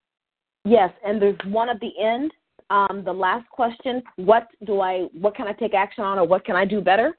[0.65, 2.31] Yes, and there's one at the end.
[2.69, 5.07] Um, the last question: What do I?
[5.13, 7.17] What can I take action on, or what can I do better?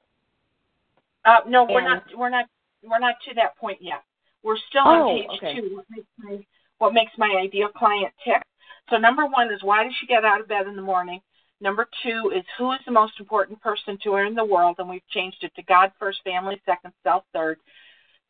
[1.24, 2.04] Uh, no, we're not.
[2.16, 2.46] We're not.
[2.82, 4.02] We're not to that point yet.
[4.42, 5.60] We're still Oh, on page okay.
[5.60, 5.76] two.
[5.76, 6.46] What makes my
[6.78, 8.42] what makes my ideal client tick?
[8.90, 11.20] So number one is why does she get out of bed in the morning?
[11.60, 14.88] Number two is who is the most important person to her in the world, and
[14.88, 17.58] we've changed it to God first, family second, self third.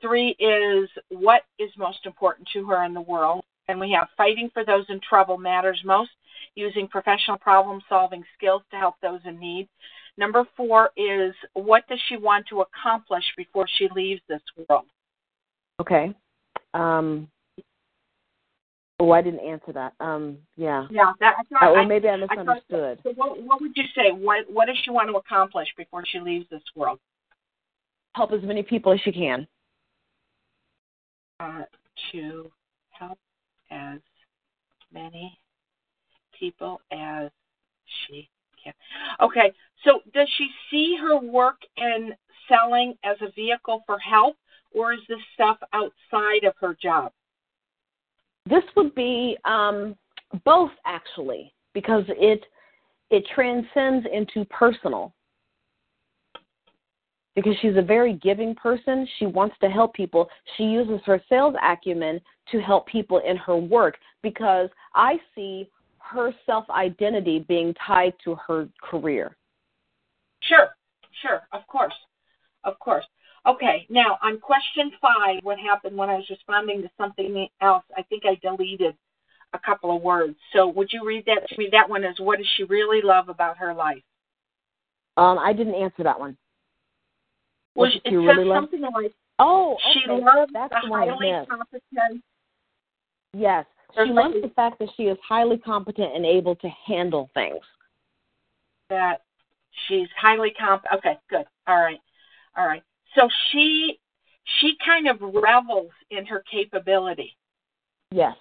[0.05, 4.51] Three is what is most important to her in the world, and we have fighting
[4.53, 6.11] for those in trouble matters most,
[6.55, 9.67] using professional problem solving skills to help those in need.
[10.19, 14.85] Number four is what does she want to accomplish before she leaves this world?
[15.81, 16.15] Okay.
[16.75, 17.29] Um.
[19.01, 19.95] Oh, I didn't answer that.
[20.01, 20.37] Um.
[20.57, 20.87] Yeah.
[20.91, 23.01] Yeah, that, I thought, Oh, or I- maybe I thought- misunderstood.
[23.05, 24.13] so what, what would you say?
[24.13, 26.99] What what does she want to accomplish before she leaves this world?
[28.15, 29.49] Help as many people as she can.
[32.13, 32.51] To
[32.91, 33.19] help
[33.71, 34.01] as
[34.93, 35.39] many
[36.39, 37.31] people as
[38.07, 38.29] she
[38.63, 38.73] can.
[39.21, 39.53] Okay,
[39.85, 42.15] so does she see her work in
[42.49, 44.37] selling as a vehicle for help,
[44.73, 47.13] or is this stuff outside of her job?
[48.47, 49.97] This would be um,
[50.45, 52.45] both actually, because it
[53.11, 55.15] it transcends into personal.
[57.35, 59.07] Because she's a very giving person.
[59.19, 60.29] She wants to help people.
[60.57, 62.21] She uses her sales acumen
[62.53, 65.69] to help people in her work because I see
[65.99, 69.37] her self identity being tied to her career.
[70.43, 70.69] Sure,
[71.23, 71.95] sure, of course,
[72.65, 73.05] of course.
[73.47, 77.85] Okay, now on question five, what happened when I was responding to something else?
[77.97, 78.95] I think I deleted
[79.53, 80.37] a couple of words.
[80.53, 81.69] So would you read that to me?
[81.73, 84.03] That one is what does she really love about her life?
[85.17, 86.37] Um, I didn't answer that one.
[87.75, 91.47] Well, it says really something like Oh, she loves That's the the one I highly
[91.49, 92.23] competent.
[93.33, 93.67] Yes.
[93.95, 97.61] She loves the fact that she is highly competent and able to handle things.
[98.91, 99.23] that
[99.89, 102.01] she's highly comp okay good all right
[102.57, 102.83] all right
[103.17, 103.99] so she
[104.61, 107.37] she kind of revels in her capability
[108.13, 108.37] Yes.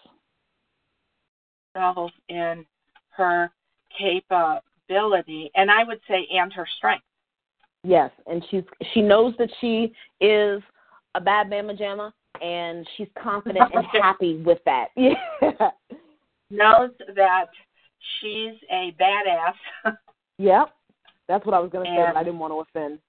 [1.73, 2.65] revels in
[3.11, 3.49] her
[3.97, 7.05] capability and i would say and her strength
[7.83, 8.11] Yes.
[8.27, 10.61] And she's she knows that she is
[11.15, 14.87] a bad mama jamma and she's confident and happy with that.
[14.95, 15.69] Yeah.
[16.49, 17.45] knows that
[18.21, 19.95] she's a badass
[20.37, 20.69] Yep.
[21.27, 22.99] That's what I was gonna say, but I didn't want to offend.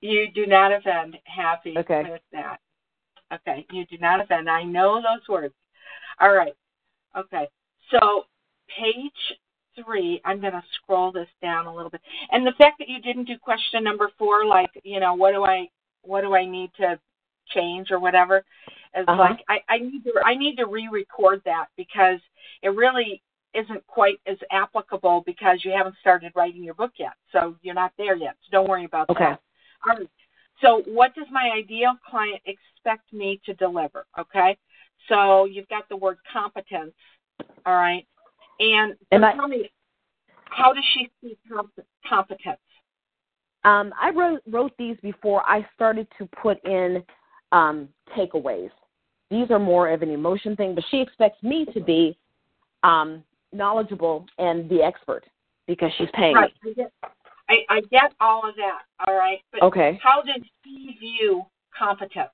[0.00, 2.02] you do not offend happy Okay.
[2.10, 2.58] with that
[3.32, 5.54] okay you do not offend i know those words
[6.20, 6.54] all right
[7.16, 7.46] okay
[7.90, 8.24] so
[8.68, 9.38] page
[9.82, 12.00] three i'm going to scroll this down a little bit
[12.32, 15.44] and the fact that you didn't do question number four like you know what do
[15.44, 15.66] i
[16.02, 16.98] what do i need to
[17.48, 18.44] change or whatever
[18.96, 19.16] is Uh-huh.
[19.16, 22.20] like i i need to i need to re-record that because
[22.62, 23.22] it really
[23.54, 27.92] isn't quite as applicable because you haven't started writing your book yet so you're not
[27.96, 29.30] there yet so don't worry about Okay.
[29.30, 29.40] that
[29.86, 30.08] all right.
[30.60, 34.06] So, what does my ideal client expect me to deliver?
[34.18, 34.56] Okay.
[35.08, 36.94] So, you've got the word competence.
[37.64, 38.06] All right.
[38.60, 39.70] And, And I- tell me,
[40.50, 41.72] how does she see comp-
[42.08, 42.58] competence?
[43.64, 47.02] Um, I wrote wrote these before I started to put in
[47.52, 48.70] um, takeaways.
[49.30, 52.16] These are more of an emotion thing, but she expects me to be
[52.82, 55.24] um, knowledgeable and the expert
[55.66, 56.54] because she's paying Right.
[56.62, 56.70] me.
[56.70, 56.92] I get,
[57.48, 58.82] I, I get all of that.
[59.06, 59.40] All right.
[59.52, 59.98] But Okay.
[60.02, 61.44] how does she view
[61.76, 62.30] competence?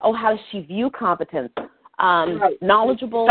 [0.00, 1.52] Oh, how does she view competence?
[1.98, 2.60] Um, Right.
[2.62, 3.26] Knowledgeable.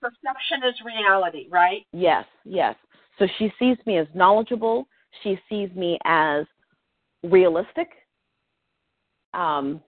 [0.00, 1.86] Perception is reality, right?
[1.92, 2.74] Yes, yes.
[3.18, 4.88] So she sees me as knowledgeable.
[5.22, 6.46] She sees me as
[7.22, 7.88] realistic.
[9.34, 9.82] Um,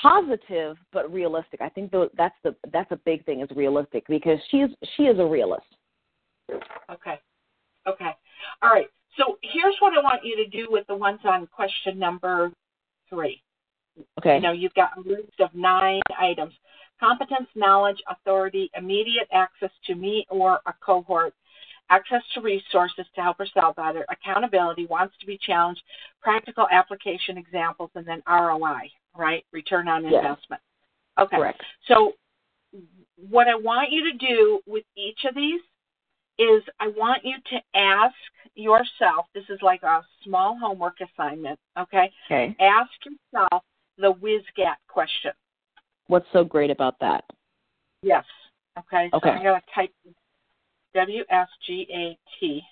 [0.00, 1.60] positive but realistic.
[1.60, 5.18] I think that's the that's a big thing is realistic because she is she is
[5.18, 5.66] a realist.
[6.90, 7.18] Okay.
[7.86, 8.10] Okay.
[8.62, 8.88] All right.
[9.16, 12.52] So here's what I want you to do with the ones on question number
[13.08, 13.43] three.
[14.18, 14.36] Okay.
[14.36, 16.54] You know, you've got a list of nine items
[17.00, 21.34] competence, knowledge, authority, immediate access to me or a cohort,
[21.90, 25.82] access to resources to help her sell better, accountability, wants to be challenged,
[26.22, 29.44] practical application examples, and then ROI, right?
[29.52, 30.14] Return on Yes.
[30.14, 30.62] investment.
[31.18, 31.36] Okay.
[31.36, 31.62] Correct.
[31.86, 32.14] So,
[33.16, 35.60] what I want you to do with each of these
[36.38, 38.16] is I want you to ask
[38.56, 42.12] yourself this is like a small homework assignment, okay?
[42.26, 42.56] Okay.
[42.58, 43.62] Ask yourself
[43.98, 45.32] the WISGAT question.
[46.08, 47.24] What's so great about that?
[48.02, 48.24] Yes.
[48.78, 49.08] Okay.
[49.12, 49.30] So Okay.
[49.30, 49.90] I'm going to type
[50.94, 52.62] W S G A T.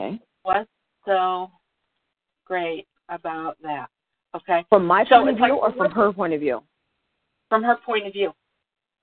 [0.00, 0.20] Okay.
[0.42, 0.68] What's
[1.04, 1.50] so
[2.44, 3.86] great about that?
[4.34, 4.64] Okay.
[4.68, 6.62] From my So point of it's like- view or from her point of view?
[7.48, 8.34] From her point of view.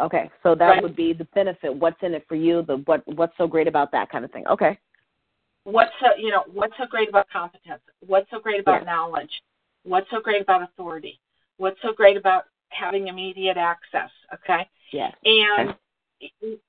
[0.01, 0.29] Okay.
[0.43, 0.83] So that Right.
[0.83, 1.73] would be the benefit.
[1.73, 2.63] What's in it for you?
[2.63, 4.47] The what what's so great about that kind of thing.
[4.47, 4.77] Okay.
[5.63, 7.81] What's so you know, what's so great about competence?
[8.05, 8.91] What's so great about Yeah.
[8.93, 9.41] knowledge?
[9.89, 11.19] What's so great about authority?
[11.57, 14.11] What's so great about having immediate access?
[14.31, 14.69] Okay.
[14.93, 15.15] Yes.
[15.25, 15.73] And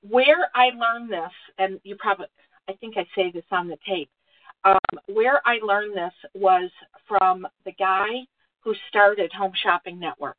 [0.01, 2.25] where I learned this, and you probably,
[2.67, 4.09] I think I say this on the tape,
[4.63, 6.71] um, where I learned this was
[7.07, 8.07] from the guy
[8.61, 10.37] who started Home Shopping Network.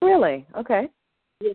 [0.00, 0.46] Really?
[0.56, 0.88] Okay.
[1.42, 1.52] Yeah.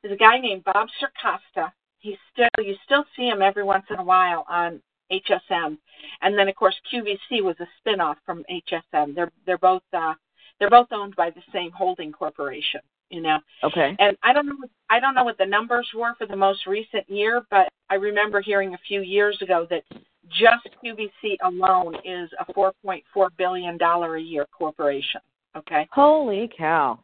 [0.00, 1.70] There's a guy named Bob Circosta.
[1.98, 4.80] He's still, you still see him every once in a while on
[5.12, 5.76] HSN.
[6.22, 9.14] And then, of course, QVC was a spinoff from HSN.
[9.14, 10.14] They're, they're both, uh,
[10.58, 13.38] they're both owned by the same holding corporation, you know.
[13.64, 13.96] Okay.
[13.98, 16.66] And I don't know what I don't know what the numbers were for the most
[16.66, 19.82] recent year, but I remember hearing a few years ago that
[20.28, 23.02] just QVC alone is a 4.4
[23.36, 25.20] billion dollar a year corporation.
[25.56, 27.00] Okay, Holy cow.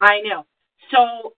[0.00, 0.44] I know.
[0.90, 1.32] So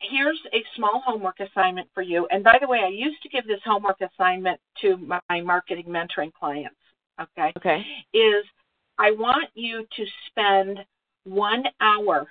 [0.00, 2.26] here's a small homework assignment for you.
[2.30, 6.32] And by the way, I used to give this homework assignment to my marketing mentoring
[6.32, 6.76] clients.
[7.20, 7.84] Okay, Okay.
[8.14, 8.44] is
[8.98, 10.78] I want you to spend
[11.24, 12.26] one hour,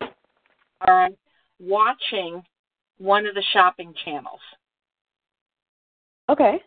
[0.00, 1.16] all right,
[1.60, 2.42] watching
[2.98, 4.40] one of the shopping channels.
[6.30, 6.62] Okay.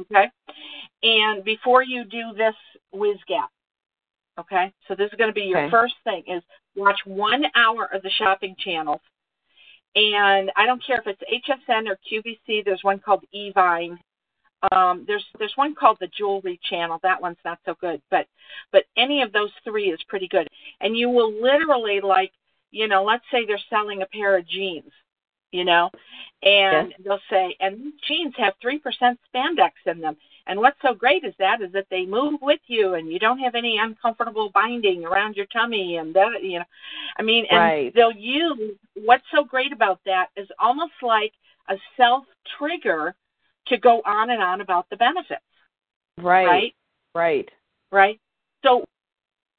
[0.00, 0.30] Okay.
[1.02, 2.54] And before you do this
[2.92, 3.50] whiz gap,
[4.38, 5.70] okay, so this is going to be your Okay.
[5.70, 6.42] first thing is
[6.76, 9.00] watch one hour of the shopping channels.
[9.94, 12.64] And I don't care if it's HSN or QVC.
[12.64, 13.98] There's one called Evine.
[14.70, 17.00] Um, there's there's one called the Jewelry Channel.
[17.02, 18.26] That one's not so good, but
[18.70, 20.46] but any of those three is pretty good.
[20.80, 22.32] And you will literally like,
[22.70, 24.92] you know, let's say they're selling a pair of jeans,
[25.50, 25.90] you know,
[26.44, 30.16] and they'll say, and these jeans have three percent spandex in them.
[30.46, 33.38] And what's so great is that is that they move with you, and you don't
[33.38, 36.64] have any uncomfortable binding around your tummy, and that you know,
[37.16, 37.94] I mean, and Right.
[37.94, 41.32] they'll use what's so great about that is almost like
[41.68, 42.24] a self
[42.58, 43.14] trigger
[43.66, 45.42] to go on and on about the benefits,
[46.18, 46.46] Right.
[46.46, 46.74] right?
[47.14, 47.50] Right.
[47.92, 48.20] Right.
[48.64, 48.84] So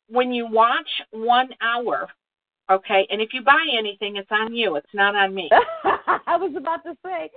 [0.09, 2.09] when you watch one hour,
[2.69, 4.75] okay, and if you buy anything, it's on you.
[4.75, 5.49] It's not on me.
[5.83, 7.31] I was about to say.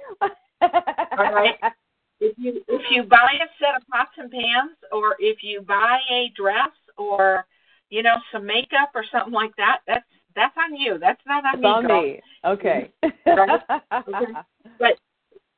[1.16, 1.55] All right.
[2.20, 5.98] If you if you buy a set of pots and pans, or if you buy
[6.10, 7.44] a dress, or
[7.90, 10.04] you know some makeup or something like that, that's
[10.34, 10.98] that's on you.
[10.98, 11.68] That's not on It's me.
[11.68, 12.20] on me.
[12.44, 12.90] Okay.
[13.26, 13.60] Right?
[13.92, 14.32] Okay.
[14.78, 14.98] But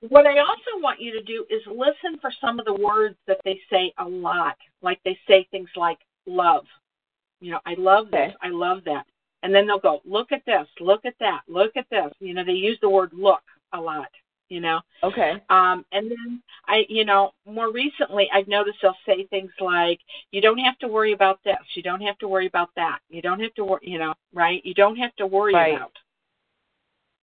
[0.09, 3.40] what I also want you to do is listen for some of the words that
[3.44, 4.56] they say a lot.
[4.80, 6.64] Like they say things like love.
[7.40, 8.20] You know, I love this.
[8.20, 8.34] Okay.
[8.42, 9.04] I love that.
[9.42, 12.12] And then they'll go, look at this, look at that, look at this.
[12.20, 13.42] You know, they use the word look
[13.72, 14.09] a lot,
[14.49, 14.80] you know.
[15.03, 15.42] Okay.
[15.51, 20.40] Um, and then I, you know, more recently I've noticed they'll say things like, "You
[20.40, 21.57] don't have to worry about this.
[21.74, 22.99] You don't have to worry about that.
[23.09, 24.64] You don't have to worry, you know, right?
[24.64, 25.74] You don't have to worry Right.
[25.74, 25.92] about."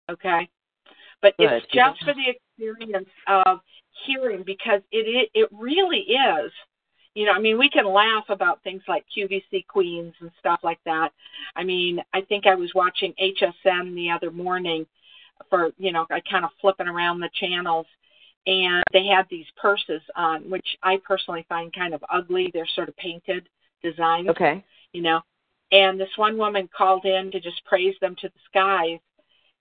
[0.09, 0.49] Okay,
[1.22, 1.51] but Good.
[1.51, 3.61] it's just for the experience of
[4.05, 6.51] hearing because it it, it really is.
[7.16, 10.80] You know, I mean, we can laugh about things like QVC queens and stuff like
[10.86, 11.11] that.
[11.55, 14.88] I mean, I think I was watching HSN the other morning
[15.50, 17.86] for you know I kind of flipping around the channels,
[18.48, 22.52] and they had these purses on, which I personally find kind of ugly.
[22.54, 23.48] They're sort of painted
[23.82, 24.64] designs, Okay.
[24.94, 25.22] you know.
[25.72, 29.00] And this one woman called in to just praise them to the skies,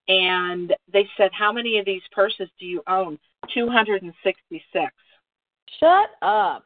[0.09, 3.19] and they said, "How many of these purses do you own?"
[3.53, 4.93] Two hundred and sixty-six.
[5.81, 6.65] Shut up.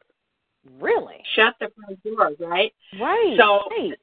[0.79, 1.23] Really?
[1.35, 2.73] Shut the front door, right?
[2.99, 3.35] Right.
[3.39, 3.93] So- right.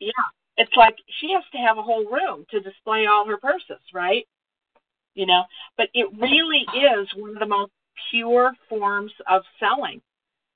[0.00, 0.10] Yeah,
[0.56, 4.26] it's like she has to have a whole room to display all her purses, right?
[5.14, 5.44] You know,
[5.76, 7.72] but it really is one of the most
[8.10, 10.00] pure forms of selling.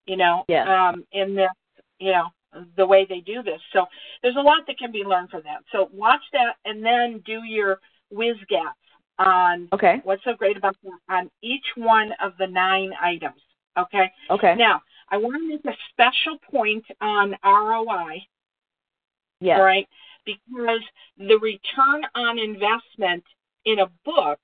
[0.06, 0.68] You know, Yes.
[0.68, 1.50] um, in this,
[1.98, 2.28] you know,
[2.76, 3.60] the way they do this.
[3.72, 3.86] So
[4.22, 5.64] there's a lot that can be learned from that.
[5.72, 7.80] So watch that and then do your
[8.10, 8.78] whiz gaps
[9.18, 10.00] on Okay.
[10.04, 13.40] what's so great about that on each one of the nine items.
[13.76, 14.12] Okay.
[14.30, 14.54] Okay.
[14.54, 18.24] Now I want to make a special point on ROI
[19.40, 19.60] yes.
[19.60, 19.88] right?
[20.24, 20.80] Because
[21.18, 23.24] the return on investment
[23.64, 24.38] in a book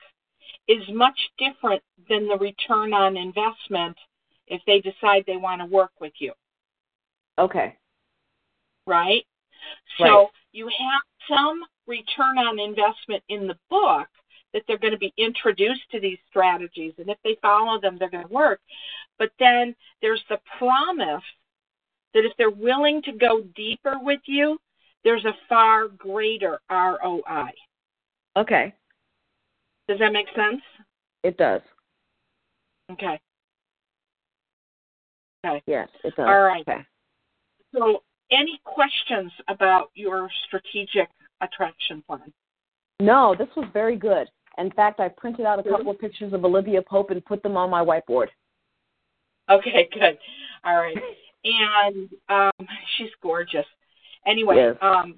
[0.68, 3.96] is much different than the return on investment
[4.46, 6.32] if they decide they want to work with you,
[7.38, 7.76] Okay.
[8.86, 9.24] right?
[9.98, 10.28] So Right.
[10.52, 14.08] you have some return on investment in the book
[14.52, 18.10] that they're going to be introduced to these strategies, and if they follow them, they're
[18.10, 18.60] going to work.
[19.18, 21.22] But then there's the promise
[22.14, 24.58] that if they're willing to go deeper with you,
[25.04, 27.52] there's a far greater ROI.
[28.36, 28.74] Okay.
[29.90, 30.62] Does that make sense?
[31.24, 31.60] It does.
[32.92, 33.18] Okay.
[35.44, 35.60] Okay.
[35.66, 36.28] Yes, it does.
[36.28, 36.60] All right.
[36.60, 36.86] Okay.
[37.74, 41.08] So, any questions about your strategic
[41.40, 42.32] attraction plan?
[43.00, 44.28] No, this was very good.
[44.58, 47.56] In fact, I printed out a couple of pictures of Olivia Pope and put them
[47.56, 48.28] on my whiteboard.
[49.50, 50.18] Okay, good.
[50.62, 50.96] All right.
[51.42, 53.66] And um, she's gorgeous.
[54.24, 54.76] Anyway, Yes.
[54.82, 55.16] um,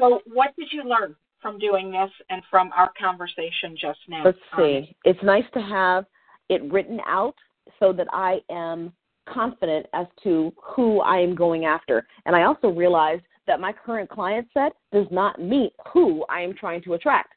[0.00, 4.22] so what did you learn from doing this and from our conversation just now?
[4.24, 4.96] Let's see.
[5.04, 6.06] It's nice to have
[6.48, 7.34] it written out
[7.80, 8.92] so that I am
[9.28, 12.06] confident as to who I am going after.
[12.26, 16.54] And I also realized that my current client set does not meet who I am
[16.54, 17.32] trying to attract.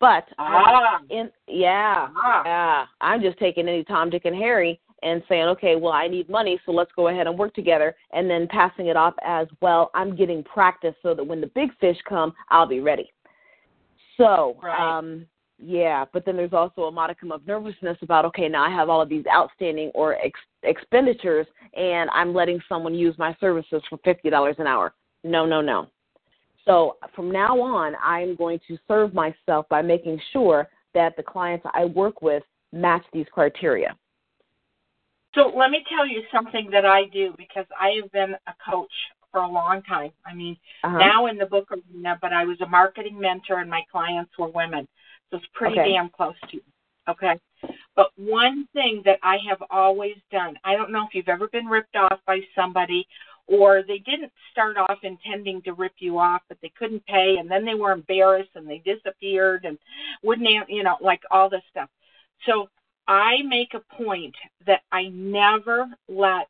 [0.00, 1.00] But Ah.
[1.08, 2.42] in yeah, Ah.
[2.44, 6.28] yeah, I'm just taking any Tom, Dick, and Harry and saying, okay, well, I need
[6.28, 9.90] money, so let's go ahead and work together, and then passing it off as well.
[9.94, 13.12] I'm getting practice so that when the big fish come, I'll be ready.
[14.16, 14.80] So, Right.
[14.80, 15.26] um,
[15.58, 19.00] yeah, but then there's also a modicum of nervousness about, okay, now I have all
[19.00, 21.46] of these outstanding or ex- expenditures,
[21.76, 24.94] and I'm letting someone use my services for fifty dollars an hour.
[25.22, 25.88] No, no, no.
[26.64, 31.66] So from now on, I'm going to serve myself by making sure that the clients
[31.74, 32.42] I work with
[32.72, 33.96] match these criteria.
[35.34, 38.92] So let me tell you something that I do because I have been a coach
[39.32, 40.12] for a long time.
[40.24, 40.98] I mean, Uh-huh.
[40.98, 44.48] now in the book arena, but I was a marketing mentor and my clients were
[44.48, 44.86] women.
[45.30, 45.92] So it's pretty Okay.
[45.92, 46.62] damn close to you.
[47.08, 47.38] Okay.
[47.96, 51.66] But one thing that I have always done, I don't know if you've ever been
[51.66, 53.06] ripped off by somebody
[53.46, 57.50] or they didn't start off intending to rip you off, but they couldn't pay and
[57.50, 59.78] then they were embarrassed and they disappeared and
[60.22, 61.88] wouldn't, you know, like all this stuff.
[62.46, 62.68] So
[63.06, 64.34] I make a point
[64.66, 66.48] that I never let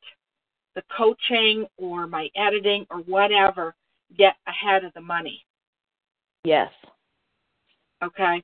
[0.75, 3.75] the coaching or my editing or whatever
[4.17, 5.45] get ahead of the money.
[6.43, 6.69] Yes.
[8.03, 8.43] Okay.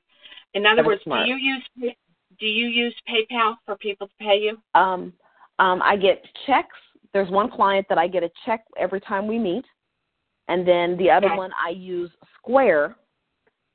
[0.53, 1.25] In other words, smart.
[1.25, 1.95] do you use
[2.39, 4.57] do you use PayPal for people to pay you?
[4.73, 5.13] Um,
[5.59, 6.75] um, I get checks.
[7.13, 9.65] There's one client that I get a check every time we meet,
[10.47, 11.35] and then the other Okay.
[11.37, 12.95] one I use Square,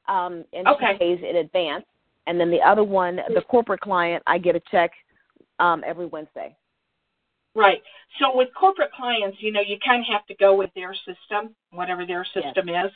[0.09, 0.93] um, and Okay.
[0.93, 1.85] she pays in advance.
[2.27, 4.91] And then the other one, the corporate client, I get a check
[5.59, 6.57] um, every Wednesday.
[7.55, 7.83] Right.
[8.21, 11.55] So with corporate clients, you know, you kind of have to go with their system,
[11.71, 12.93] whatever their system is,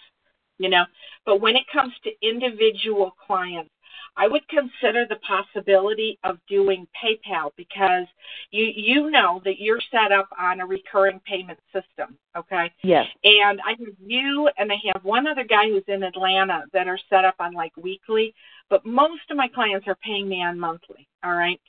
[0.58, 0.84] you know.
[1.24, 3.70] But when it comes to individual clients,
[4.16, 8.06] I would consider the possibility of doing PayPal because
[8.50, 12.70] you you know that you're set up on a recurring payment system, okay?
[12.82, 13.06] Yes.
[13.24, 16.98] And I have you and I have one other guy who's in Atlanta that are
[17.08, 18.34] set up on like weekly,
[18.70, 21.06] but most of my clients are paying me on monthly.
[21.22, 21.60] All right.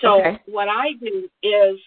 [0.00, 0.38] So Okay.
[0.46, 1.80] what I do is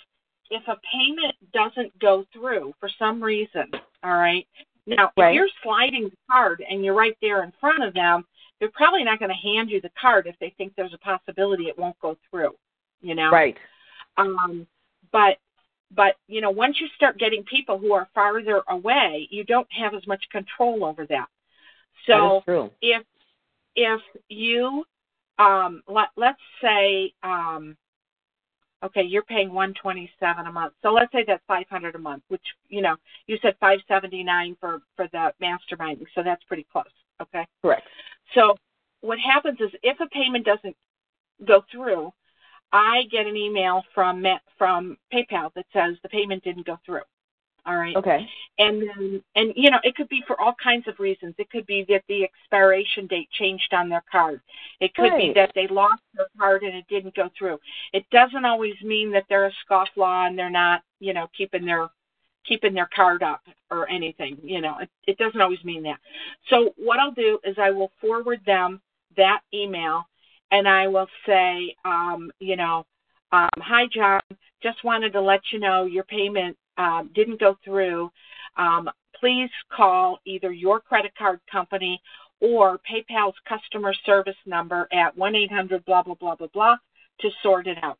[0.49, 3.69] if a payment doesn't go through for some reason,
[4.03, 4.47] all right.
[4.85, 5.29] Now, Right.
[5.29, 8.25] if you're sliding the card and you're right there in front of them,
[8.59, 11.67] they're probably not going to hand you the card if they think there's a possibility
[11.67, 12.55] it won't go through.
[13.01, 13.31] You know.
[13.31, 13.57] Right.
[14.17, 14.67] Um,
[15.11, 15.37] but
[15.91, 19.93] but you know, once you start getting people who are farther away, you don't have
[19.93, 21.27] as much control over that.
[22.07, 22.71] that So true.
[22.81, 23.03] if
[23.75, 24.83] if you
[25.39, 27.75] um let let's say um
[28.83, 30.73] okay you're paying 127 a month.
[30.81, 32.95] So let's say that's 500 a month which you know
[33.27, 36.85] you said 579 for for the masterminding so that's pretty close
[37.21, 37.45] okay?
[37.61, 37.83] Correct.
[38.33, 38.55] so
[39.01, 40.75] what happens is if a payment doesn't
[41.45, 42.11] go through
[42.71, 44.23] i get an email from
[44.57, 47.01] from paypal that says the payment didn't go through
[47.65, 47.95] all right?
[47.95, 48.27] Okay.
[48.59, 51.33] and then and you know it could be for all kinds of reasons.
[51.37, 54.41] It could be that the expiration date changed on their card.
[54.79, 57.59] It could be that they lost their card and it didn't go through.
[57.93, 61.89] It doesn't always mean that they're a scofflaw and they're not you know keeping their
[62.45, 63.41] keeping their card up
[63.71, 64.77] or anything you know.
[64.79, 65.99] It, it doesn't always mean that.
[66.49, 68.81] So what i'll do is i will forward them
[69.15, 70.03] that email
[70.51, 72.85] and i will say um you know
[73.31, 74.21] um hi john.
[74.61, 78.11] Just wanted to let you know your payment um, didn't go through,
[78.57, 82.01] um, please call either your credit card company
[82.39, 86.75] or PayPal's customer service number at 1 800 blah, blah, blah, blah, blah
[87.21, 87.99] to sort it out.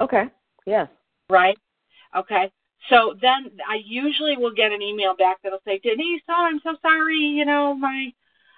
[0.00, 0.24] Okay.
[0.66, 0.88] Yes.
[1.28, 1.58] Right?
[2.16, 2.50] Okay.
[2.88, 6.76] So then I usually will get an email back that'll say, Denise, oh, I'm so
[6.80, 7.18] sorry.
[7.18, 8.10] You know, my,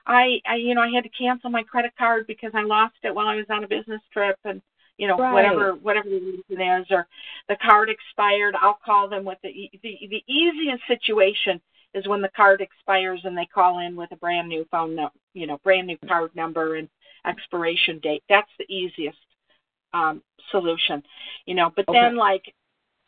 [0.07, 3.15] I, I, you know, I had to cancel my credit card because I lost it
[3.15, 4.63] while I was on a business trip and,
[4.99, 5.33] you know, Right.
[5.33, 7.07] whatever, whatever the reason is, or
[7.49, 8.55] the card expired.
[8.61, 11.61] I'll call them with the, e- the, the easiest situation
[11.95, 15.11] is when the card expires and they call in with a brand new phone, no,
[15.35, 16.89] you know, brand new card number and
[17.27, 18.23] expiration date.
[18.29, 19.19] That's the easiest
[19.93, 21.03] um, solution,
[21.47, 21.71] you know.
[21.75, 22.55] But then, like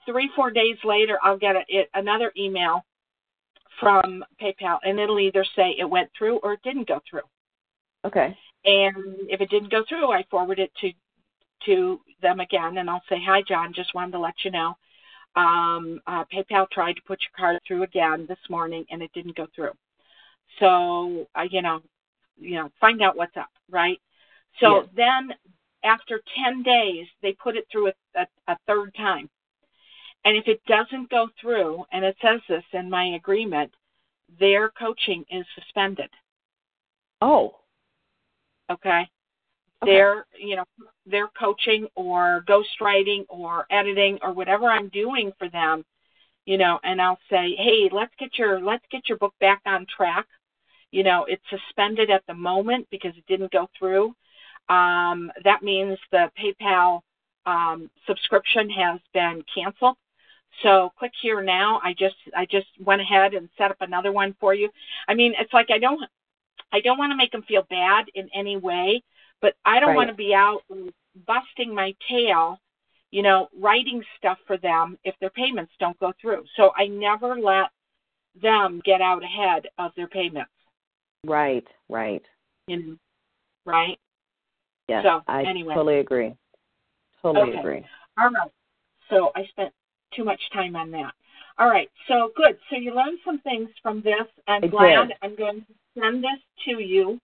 [0.06, 2.84] three, four days later, I'll get a, it, another email
[3.80, 7.22] from PayPal, and it'll either say it went through or it didn't go through.
[8.04, 8.36] Okay.
[8.64, 8.96] And
[9.28, 10.90] if it didn't go through, I forward it to
[11.66, 13.72] to them again, and I'll say, "Hi, John.
[13.72, 14.76] Just wanted to let you know,
[15.36, 19.36] um, uh, PayPal tried to put your card through again this morning, and it didn't
[19.36, 19.72] go through.
[20.58, 21.82] So, uh, you know,
[22.36, 24.00] you know, find out what's up, right?
[24.60, 24.88] So Yes.
[24.94, 25.34] then,
[25.82, 29.28] after ten days, they put it through a, a, a third time,
[30.24, 33.74] and if it doesn't go through, and it says this in my agreement,
[34.38, 36.10] their coaching is suspended.
[37.20, 37.56] Oh.
[38.70, 39.08] Okay.
[39.84, 40.64] Their, you know,
[41.06, 45.84] their coaching or ghostwriting or editing or whatever I'm doing for them,
[46.46, 49.86] you know, and I'll say, hey, let's get your let's get your book back on
[49.94, 50.26] track.
[50.90, 54.14] You know, it's suspended at the moment because it didn't go through.
[54.68, 57.00] Um, that means the PayPal
[57.46, 59.96] um, subscription has been canceled.
[60.62, 61.80] So click here now.
[61.82, 64.70] I just I just went ahead and set up another one for you.
[65.08, 66.00] I mean, it's like I don't
[66.72, 69.02] I don't want to make them feel bad in any way,
[69.44, 69.96] but I don't Right.
[69.96, 70.64] want to be out
[71.26, 72.58] busting my tail,
[73.10, 76.46] you know, writing stuff for them if their payments don't go through.
[76.56, 77.70] So I never let
[78.40, 80.50] them get out ahead of their payments,
[81.24, 81.66] Right.
[81.90, 82.24] Right.
[82.68, 82.96] you know,
[83.66, 84.00] right?
[84.88, 85.04] Yes.
[85.04, 85.74] So, I anyway.
[85.74, 86.34] totally agree.
[87.20, 87.58] Totally Okay.
[87.58, 87.86] agree.
[88.16, 88.50] All right.
[89.10, 89.74] So I spent
[90.14, 91.12] too much time on that.
[91.58, 91.90] All right.
[92.08, 92.58] So good.
[92.70, 94.26] So you learned some things from this.
[94.48, 95.16] I'm I glad did.
[95.20, 97.20] I'm going to send this to you.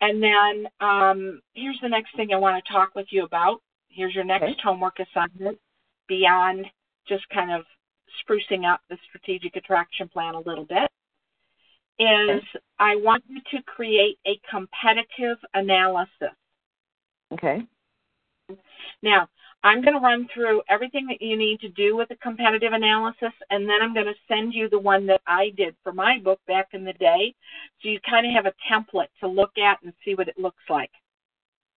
[0.00, 3.60] And then um, here's the next thing I want to talk with you about.
[3.88, 4.56] Here's your next Okay.
[4.62, 5.58] homework assignment
[6.08, 6.66] beyond
[7.08, 7.64] just kind of
[8.20, 10.90] sprucing up the strategic attraction plan a little bit.
[11.98, 12.42] Is
[12.78, 16.34] I want you to create a competitive analysis.
[17.32, 17.62] Okay.
[19.02, 19.28] Now,
[19.64, 23.32] I'm going to run through everything that you need to do with a competitive analysis,
[23.50, 26.38] and then I'm going to send you the one that I did for my book
[26.46, 27.34] back in the day.
[27.82, 30.62] So you kind of have a template to look at and see what it looks
[30.68, 30.90] like.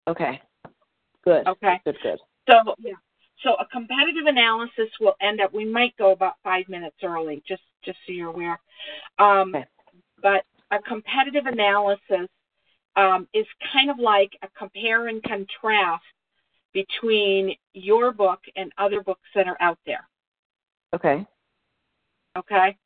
[0.05, 0.41] Okay.
[1.23, 1.47] Good.
[1.47, 1.79] Okay.
[1.85, 1.95] Good.
[2.03, 2.19] Good.
[2.49, 2.91] So, yeah.
[3.43, 5.53] So a competitive analysis will end up.
[5.53, 8.59] We might go about five minutes early, just just so you're aware.
[9.17, 9.65] Um, Okay.
[10.21, 12.27] But a competitive analysis
[12.95, 16.03] um, is kind of like a compare and contrast
[16.73, 20.07] between your book and other books that are out there.
[20.93, 21.25] Okay.
[22.37, 22.77] Okay.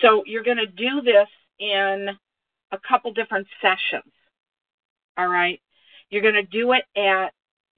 [0.00, 1.28] So you're going to do this
[1.58, 2.08] in
[2.72, 4.12] a couple different sessions.
[5.16, 5.60] All right.
[6.10, 7.32] You're going to do it at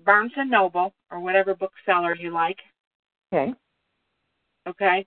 [0.04, 2.58] Barnes and Noble or whatever bookseller you like.
[3.32, 3.54] Okay.
[4.68, 5.06] Okay.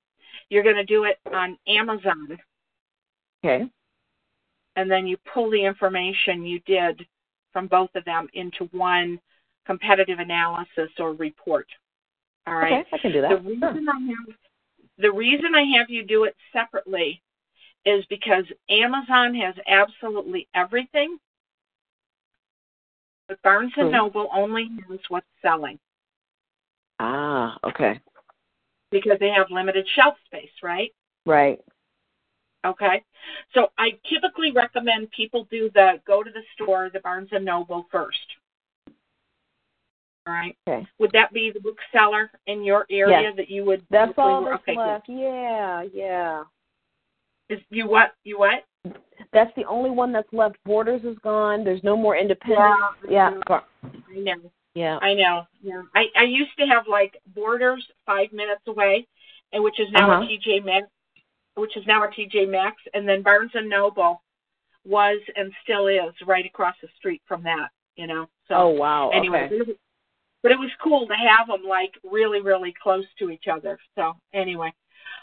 [0.49, 2.37] You're going to do it on Amazon,
[3.43, 3.69] Okay.
[4.75, 7.05] and then you pull the information you did
[7.51, 9.19] from both of them into one
[9.65, 11.67] competitive analysis or report.
[12.47, 12.73] All right.
[12.73, 12.89] Okay.
[12.93, 13.29] I can do that.
[13.29, 13.71] The Sure.
[13.73, 14.35] reason I have
[14.97, 17.21] the reason I have you do it separately
[17.85, 21.17] is because Amazon has absolutely everything,
[23.27, 23.93] but Barnes and Hmm.
[23.93, 25.79] Noble only has what's selling
[26.99, 27.57] Ah.
[27.63, 27.99] Okay.
[28.91, 30.93] because they have limited shelf space, right?
[31.25, 31.63] Right.
[32.65, 33.03] Okay.
[33.53, 37.87] So I typically recommend people do the go to the store, the Barnes and Noble
[37.91, 38.28] first.
[40.29, 40.55] All right.
[40.67, 40.87] Okay.
[40.99, 43.33] Would that be the bookseller in your area Yes.
[43.37, 43.83] that you would?
[43.89, 44.81] That's all that's okay, good.
[44.81, 45.09] left.
[45.09, 45.83] Yeah.
[45.91, 46.43] Yeah.
[47.49, 48.13] Is you what?
[48.23, 48.63] You what?
[49.33, 50.57] That's the only one that's left.
[50.65, 51.63] Borders is gone.
[51.63, 52.75] There's no more independent.
[53.09, 53.31] Yeah.
[53.47, 54.51] Bar- I know.
[54.75, 54.99] Yeah.
[55.01, 55.47] I know.
[55.63, 55.81] Yeah.
[55.95, 59.07] I, I used to have like Borders five minutes away,
[59.51, 60.23] and which is now Uh-huh.
[60.23, 60.87] a TJ Maxx,
[61.55, 64.21] which is now a TJ Maxx, and then Barnes and Noble
[64.85, 67.69] was and still is right across the street from that.
[67.95, 68.29] You know.
[68.47, 69.09] So oh wow.
[69.09, 69.71] anyway, okay.
[70.41, 73.77] But it was cool to have them like really, really close to each other.
[73.95, 74.73] So anyway,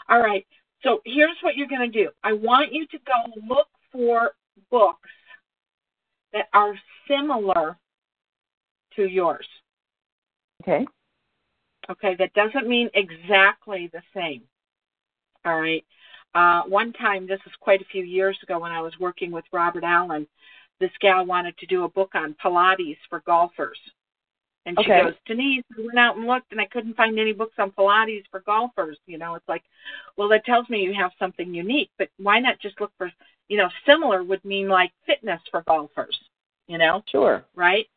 [0.09, 0.45] all right.
[0.83, 2.09] So here's what you're going to do.
[2.23, 4.31] I want you to go look for
[4.69, 5.09] books
[6.33, 6.75] that are
[7.07, 7.77] similar
[8.95, 9.47] to yours.
[10.61, 10.85] Okay.
[11.89, 14.43] Okay, that doesn't mean exactly the same.
[15.45, 15.85] All right.
[16.35, 19.45] Uh, one time, this was quite a few years ago when I was working with
[19.53, 20.27] Robert Allen,
[20.79, 23.79] this gal wanted to do a book on Pilates for golfers.
[24.67, 25.01] And she Okay.
[25.01, 28.25] goes, Denise, I went out and looked and I couldn't find any books on Pilates
[28.29, 28.97] for golfers.
[29.05, 29.63] You know, it's like,
[30.17, 33.09] well, that tells me you have something unique, but why not just look for,
[33.47, 36.19] you know, similar would mean like fitness for golfers,
[36.67, 37.01] you know?
[37.09, 37.45] Sure.
[37.55, 37.87] right?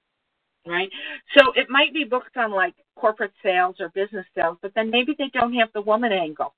[0.65, 0.91] Right.
[1.37, 5.17] So it might be books on like corporate sales or business sales, but then maybe
[5.19, 6.55] they don't have the woman angle,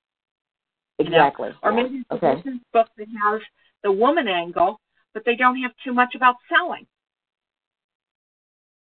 [0.98, 1.28] you know?
[1.28, 1.54] Exactly.
[1.62, 2.34] or maybe it's a okay.
[2.34, 3.40] business book that has
[3.82, 4.78] the woman angle,
[5.14, 6.86] but they don't have too much about selling,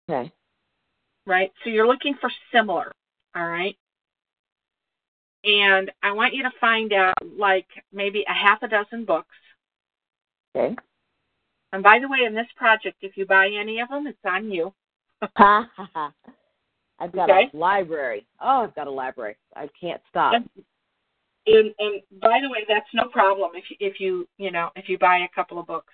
[0.09, 0.31] Okay.
[1.27, 1.51] Right?
[1.63, 2.91] So you're looking for similar,
[3.35, 3.75] all right?
[5.43, 9.35] And I want you to find out like maybe a half a dozen books.
[10.55, 10.75] Okay.
[11.73, 14.49] And by the way, in this project, if you buy any of them, it's on
[14.51, 14.73] you.
[15.35, 16.13] Ha ha ha.
[16.99, 17.49] I've got Okay.
[17.53, 18.25] a library.
[18.41, 19.35] Oh, I've got a library.
[19.55, 20.33] I can't stop.
[20.33, 20.49] And,
[21.45, 24.89] and and by the way, that's no problem if you, if you you know if
[24.89, 25.93] you buy a couple of books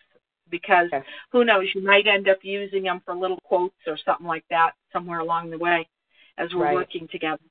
[0.50, 1.04] because Okay.
[1.32, 4.76] who knows you might end up using them for little quotes or something like that
[4.92, 5.88] somewhere along the way
[6.38, 6.74] as we're Right.
[6.76, 7.44] working together.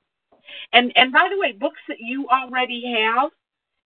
[0.73, 3.31] And and by the way, books that you already have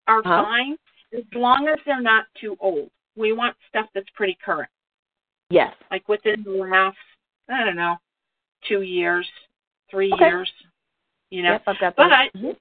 [0.07, 0.43] are Huh?
[0.43, 0.77] fine
[1.13, 2.91] as long as they're not too old.
[3.15, 4.69] We want stuff that's pretty current,
[5.49, 5.75] Yes.
[5.91, 6.97] like within the last
[7.49, 7.99] I don't know
[8.63, 9.29] two years,
[9.89, 10.25] three Okay.
[10.25, 10.51] years.
[11.29, 12.33] You know, Yep, I've got but that.
[12.33, 12.57] Mhm.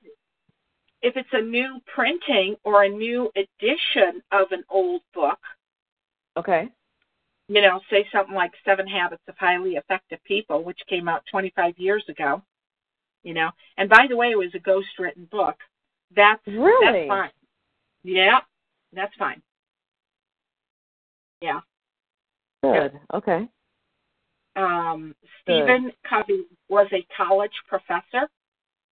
[1.02, 5.38] if it's a new printing or a new edition of an old book,
[6.36, 6.68] Okay.
[7.48, 11.78] you know, say something like Seven Habits of Highly Effective People, which came out 25
[11.78, 12.42] years ago,
[13.22, 15.56] you know, and by the way, it was a ghost written book.
[16.14, 17.06] That's Really?
[17.08, 17.30] that's fine.
[18.02, 18.40] Yeah,
[18.92, 19.42] that's fine.
[21.40, 21.60] Yeah.
[22.62, 22.98] Good.
[23.14, 23.48] Okay.
[24.56, 28.28] Um, Stephen Covey was a college professor,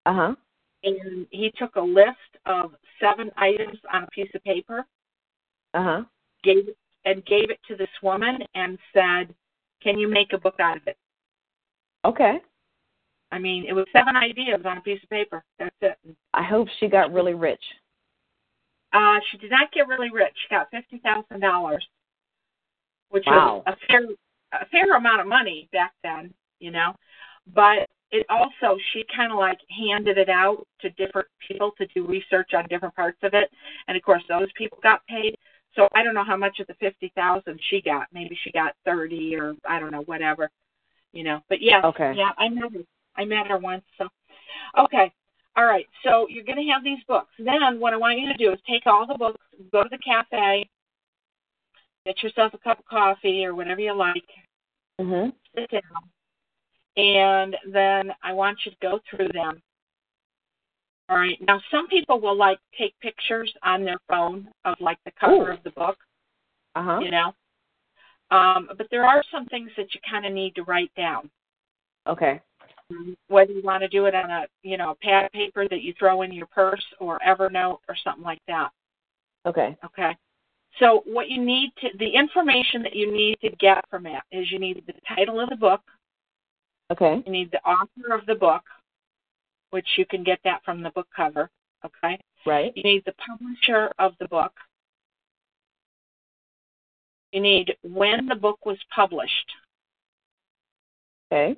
[0.05, 0.35] Uh huh.
[0.83, 4.85] and he took a list of seven items on a piece of paper,
[5.73, 6.03] Uh huh.
[6.43, 9.33] gave it, and gave it to this woman, and said,
[9.81, 10.97] "Can you make a book out of it?"
[12.05, 12.41] Okay.
[13.31, 15.43] I mean, it was seven ideas on a piece of paper.
[15.57, 15.97] That's it.
[16.33, 17.63] I hope she got really rich.
[18.93, 20.33] Uh, she did not get really rich.
[20.35, 21.85] She got fifty thousand dollars,
[23.09, 23.63] which Wow.
[23.65, 24.05] was a fair
[24.51, 26.95] a fair amount of money back then, you know.
[27.47, 32.05] But it also she kind of like handed it out to different people to do
[32.05, 33.49] research on different parts of it,
[33.87, 35.35] and of course those people got paid.
[35.76, 38.07] So I don't know how much of the fifty thousand she got.
[38.13, 40.49] Maybe she got thirty or I don't know whatever,
[41.11, 41.41] you know.
[41.49, 42.13] But yeah, Okay.
[42.15, 42.80] yeah, I met her.
[43.15, 43.84] I met her once.
[43.97, 44.07] So
[44.78, 45.11] okay,
[45.55, 45.88] all right.
[46.03, 47.32] So you're going to have these books.
[47.38, 49.39] Then what I want you to do is take all the books,
[49.71, 50.69] go to the cafe,
[52.05, 54.30] get yourself a cup of coffee or whatever you like,
[54.99, 55.34] Mhm.
[55.55, 55.82] sit down,
[56.97, 59.61] and then I want you to go through them.
[61.14, 61.38] All right.
[61.47, 65.53] Now, some people will like take pictures on their phone of like the cover Ooh.
[65.53, 65.95] of the book,
[66.74, 66.99] Uh huh.
[67.03, 67.36] you know.
[68.32, 71.30] Um, but there are some things that you kind of need to write down.
[72.07, 72.41] Okay.
[73.28, 75.84] Whether you want to do it on a, you know, a pad of paper that
[75.84, 78.70] you throw in your purse or Evernote or something like that.
[79.45, 79.78] Okay.
[79.86, 80.18] Okay.
[80.80, 84.51] So what you need to, the information that you need to get from it is
[84.51, 85.82] you need the title of the book,
[86.91, 87.22] Okay.
[87.24, 88.64] you need the author of the book,
[89.74, 91.49] which you can get that from the book cover.
[91.84, 92.19] Okay.
[92.45, 92.71] Right.
[92.76, 94.53] You need the publisher of the book.
[97.32, 99.51] You need when the book was published.
[101.32, 101.57] Okay.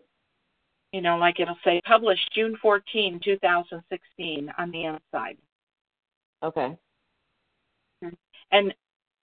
[0.94, 5.38] You know, like it'll say published June 14, 2016 on the inside.
[6.42, 6.78] Okay.
[8.52, 8.74] And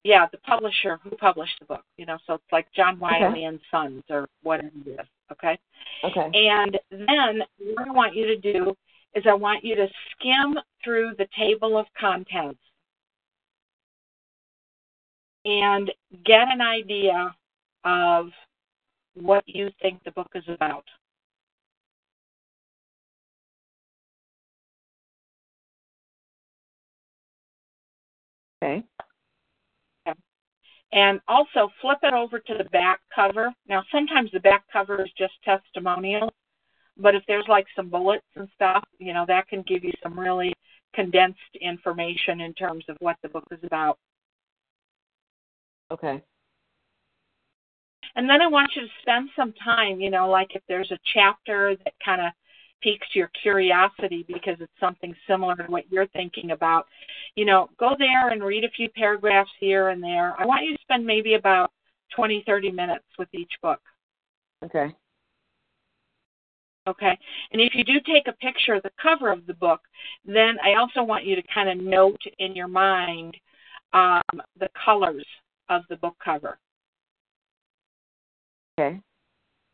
[0.03, 3.61] yeah, the publisher who published the book, you know, so it's like John Wiley and
[3.71, 5.07] Sons or whatever it is.
[5.33, 5.59] Okay.
[6.05, 6.49] Okay.
[6.49, 7.43] And then
[7.75, 8.75] what I want you to do
[9.15, 12.61] is I want you to skim through the table of contents
[15.45, 15.91] and
[16.25, 17.35] get an idea
[17.85, 18.29] of
[19.15, 20.85] what you think the book is about.
[28.63, 28.85] Okay.
[30.93, 33.53] And also flip it over to the back cover.
[33.69, 36.33] Now, sometimes the back cover is just testimonials,
[36.97, 40.19] but if there's like some bullets and stuff, you know, that can give you some
[40.19, 40.53] really
[40.95, 43.99] condensed information in terms of what the book is about.
[45.93, 46.21] Okay.
[48.17, 50.99] And then I want you to spend some time, you know, like if there's a
[51.15, 52.33] chapter that kind of
[52.83, 56.87] piques your curiosity because it's something similar to what you're thinking about,
[57.35, 60.35] you know, go there and read a few paragraphs here and there.
[60.39, 61.71] I want you to spend maybe about
[62.17, 63.81] 20, 30 minutes with each book.
[64.65, 64.95] Okay.
[66.89, 67.19] Okay.
[67.53, 69.81] And if you do take a picture of the cover of the book,
[70.25, 73.37] then I also want you to kind of note in your mind
[73.93, 74.23] um,
[74.59, 75.27] the colors
[75.69, 76.59] of the book cover.
[78.79, 79.01] Okay.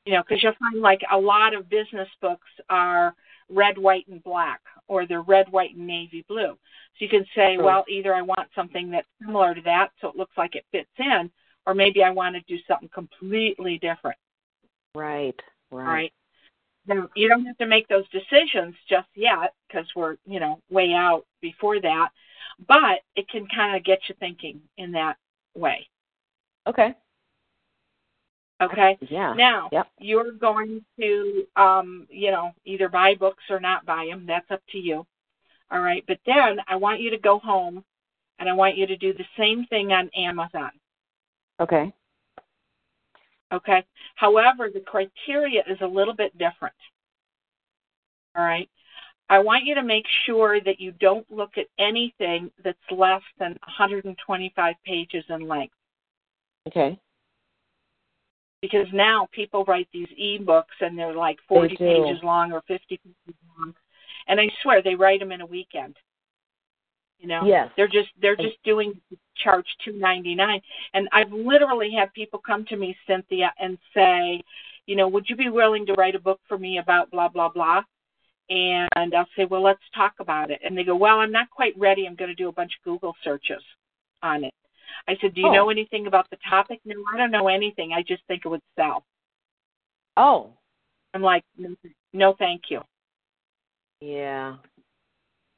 [0.06, 3.14] You know, because you'll find like a lot of business books are
[3.48, 6.52] red, white, and black, or they're red, white, and navy blue.
[6.52, 6.58] So
[6.98, 7.64] you can say, Sure.
[7.64, 10.88] well, either I want something that's similar to that, so it looks like it fits
[10.98, 11.30] in,
[11.66, 14.16] or maybe I want to do something completely different.
[14.94, 15.38] Right.
[15.70, 15.84] Right.
[15.84, 16.12] right?
[16.86, 20.92] Now, you don't have to make those decisions just yet because we're, you know, way
[20.92, 22.10] out before that,
[22.68, 25.16] but it can kind of get you thinking in that
[25.54, 25.88] way.
[26.66, 26.94] Okay.
[28.60, 28.98] Okay.
[29.10, 29.34] Yeah.
[29.34, 29.88] Now, Yep.
[29.98, 34.24] you're going to, um, you know, either buy books or not buy them.
[34.26, 35.06] That's up to you.
[35.70, 36.04] All right.
[36.06, 37.84] But then I want you to go home
[38.38, 40.70] and I want you to do the same thing on Amazon.
[41.60, 41.92] Okay.
[43.52, 43.84] Okay.
[44.14, 46.74] However, the criteria is a little bit different.
[48.36, 48.68] All right.
[49.28, 53.52] I want you to make sure that you don't look at anything that's less than
[53.66, 55.74] 125 pages in length
[56.68, 56.98] Okay.
[58.62, 61.84] Because now people write these ebooks and they're like 40 do.
[61.84, 63.74] pages long or 50 pages long.
[64.28, 65.96] And I swear they write them in a weekend.
[67.18, 67.70] You know, Yes.
[67.76, 69.00] they're just they're just doing
[69.36, 70.60] charge two ninety nine.
[70.92, 74.42] And I've literally had people come to me, Cynthia, and say,
[74.86, 77.48] you know, would you be willing to write a book for me about blah blah
[77.48, 77.82] blah?
[78.50, 80.60] And I'll say, well, let's talk about it.
[80.62, 82.06] And they go, well, I'm not quite ready.
[82.06, 83.62] I'm going to do a bunch of Google searches
[84.22, 84.54] on it.
[85.08, 85.52] I said, do you Oh.
[85.52, 86.80] know anything about the topic?
[86.84, 87.92] No, I don't know anything.
[87.92, 89.04] I just think it would sell.
[90.16, 90.52] Oh.
[91.14, 91.44] I'm like,
[92.12, 92.82] no, thank you.
[94.00, 94.56] Yeah.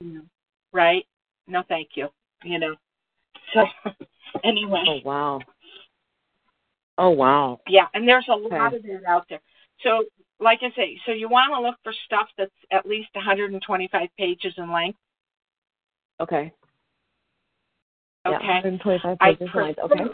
[0.02, 0.20] Mm-hmm.
[0.72, 1.06] Right?
[1.46, 2.08] No, thank you.
[2.44, 2.76] You know.
[3.52, 3.64] So
[4.44, 5.40] anyway, Oh wow.
[6.98, 7.60] Oh wow.
[7.68, 8.76] yeah, and there's a lot Okay.
[8.76, 9.40] of that out there.
[9.80, 10.04] So,
[10.40, 14.54] like I say, so you want to look for stuff that's at least 125 pages
[14.56, 14.98] in length.
[16.20, 16.52] Okay.
[18.30, 18.48] Yeah, Okay.
[18.48, 19.74] 125 I pages prefer.
[19.84, 20.04] Okay.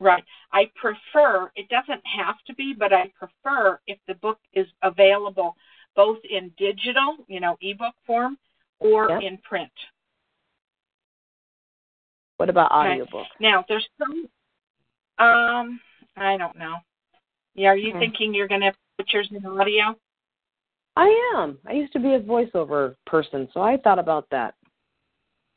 [0.00, 0.24] Right.
[0.52, 5.56] I prefer, it doesn't have to be, but I prefer if the book is available
[5.96, 8.38] both in digital, you know, ebook form,
[8.78, 9.22] or Yep.
[9.22, 9.72] in print.
[12.36, 13.00] What about Okay.
[13.00, 13.26] audiobooks?
[13.40, 14.28] Now, there's some
[15.18, 15.80] Um,
[16.16, 16.76] I don't know.
[17.54, 17.98] Yeah, are you Okay.
[17.98, 19.98] thinking you're going to put yours in audio?
[20.94, 21.58] I am.
[21.66, 24.54] I used to be a voiceover person, so I thought about that.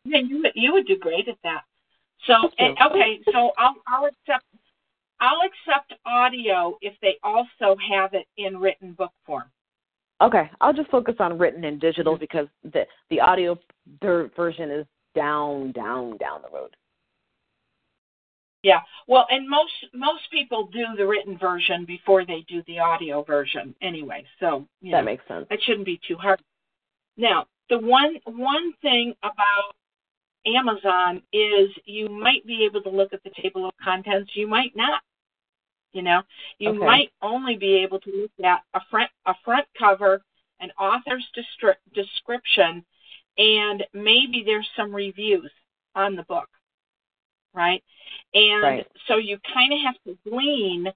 [0.05, 1.61] Yeah, you would you would do great at that.
[2.25, 4.45] So and, okay, so I'll I'll accept
[5.19, 9.51] I'll accept audio if they also have it in written book form.
[10.21, 12.21] Okay, I'll just focus on written and digital mm-hmm.
[12.21, 13.57] because the the audio
[14.01, 14.85] ver- version is
[15.15, 16.75] down, down, down the road.
[18.63, 18.79] Yeah.
[19.07, 23.73] Well, and most most people do the written version before they do the audio version
[23.81, 24.23] anyway.
[24.39, 25.47] So you That know, makes sense.
[25.49, 26.39] that shouldn't be too hard.
[27.17, 29.75] Now, the one one thing about
[30.45, 34.75] Amazon is you might be able to look at the table of contents, you might
[34.75, 35.01] not.
[35.93, 36.23] You know,
[36.57, 36.85] you Okay.
[36.85, 40.23] might only be able to look at a front a front cover,
[40.59, 41.27] an author's
[41.93, 42.85] description,
[43.37, 45.51] and maybe there's some reviews
[45.95, 46.47] on the book,
[47.53, 47.83] right?
[48.33, 48.87] And Right.
[49.07, 50.93] so you kind of have to glean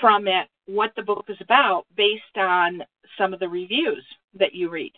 [0.00, 2.84] from it what the book is about based on
[3.16, 4.94] some of the reviews that you read.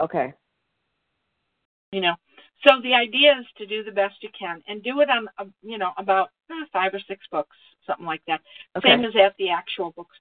[0.00, 0.34] Okay.
[1.92, 2.14] you know
[2.66, 5.44] so the idea is to do the best you can and do it on uh,
[5.62, 7.56] you know about eh, five or six books
[7.86, 8.40] something like that
[8.76, 8.90] Okay.
[8.90, 10.16] same as at the actual books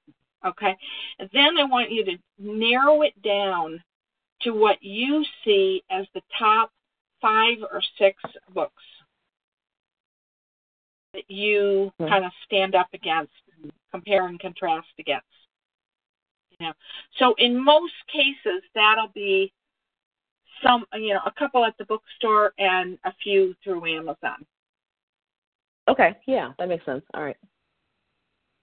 [0.46, 0.76] okay
[1.20, 3.82] and then i want you to narrow it down
[4.42, 6.72] to what you see as the top
[7.22, 8.22] five or six
[8.54, 8.84] books
[11.14, 12.08] that you Hmm.
[12.08, 15.26] kind of stand up against and compare and contrast against
[16.52, 16.74] you know
[17.18, 19.52] so in most cases that'll be
[20.66, 24.46] some you know a couple at the bookstore and a few through amazon
[25.88, 26.16] Okay.
[26.28, 27.04] Yeah, that makes sense.
[27.16, 27.38] All right.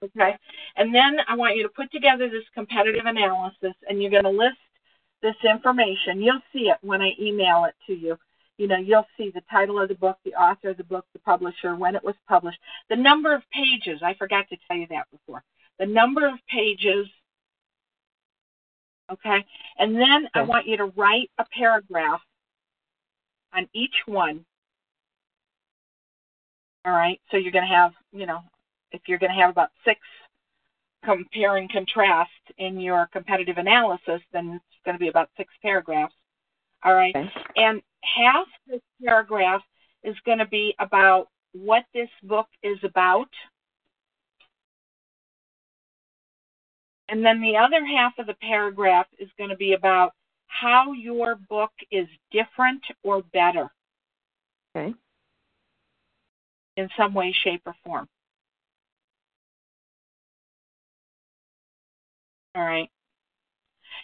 [0.04, 0.36] okay
[0.76, 4.30] and then i want you to put together this competitive analysis and you're going to
[4.30, 4.58] list
[5.22, 8.16] this information you'll see it when i email it to you
[8.58, 11.18] you know you'll see the title of the book the author of the book the
[11.20, 12.58] publisher when it was published
[12.90, 15.42] the number of pages i forgot to tell you that before
[15.78, 17.06] the number of pages
[19.12, 19.44] okay?
[19.78, 22.20] And then i want you to write a paragraph
[23.54, 24.44] on each one.
[26.84, 27.20] All right?
[27.30, 28.40] So you're going to have you know
[28.92, 30.00] if you're going to have about six
[31.04, 36.14] compare and contrast in your competitive analysis then it's going to be about six paragraphs.
[36.84, 37.14] All right?
[37.14, 37.30] Okay.
[37.56, 39.62] and half this paragraph
[40.04, 43.28] is going to be about what this book is about.
[47.08, 50.12] And then the other half of the paragraph is going to be about
[50.48, 53.70] how your book is different or better
[54.74, 54.94] Okay.
[56.76, 58.08] in some way, shape, or form.
[62.54, 62.88] All right.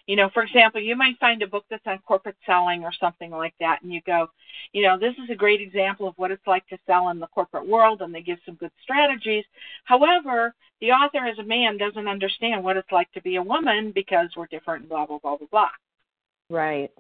[0.07, 3.30] You know, for example, you might find a book that's on corporate selling or something
[3.30, 4.28] like that, and you go,
[4.72, 7.28] you know, this is a great example of what it's like to sell in the
[7.28, 9.44] corporate world, and they give some good strategies.
[9.84, 13.92] However, the author, as a man, doesn't understand what it's like to be a woman
[13.94, 15.70] because we're different, blah, blah, blah, blah, blah.
[16.50, 16.90] Right.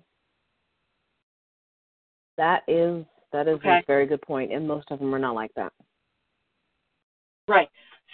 [2.36, 3.78] That is that is Okay.
[3.78, 5.72] a very good point, and most of them are not like that.
[7.48, 7.68] Right.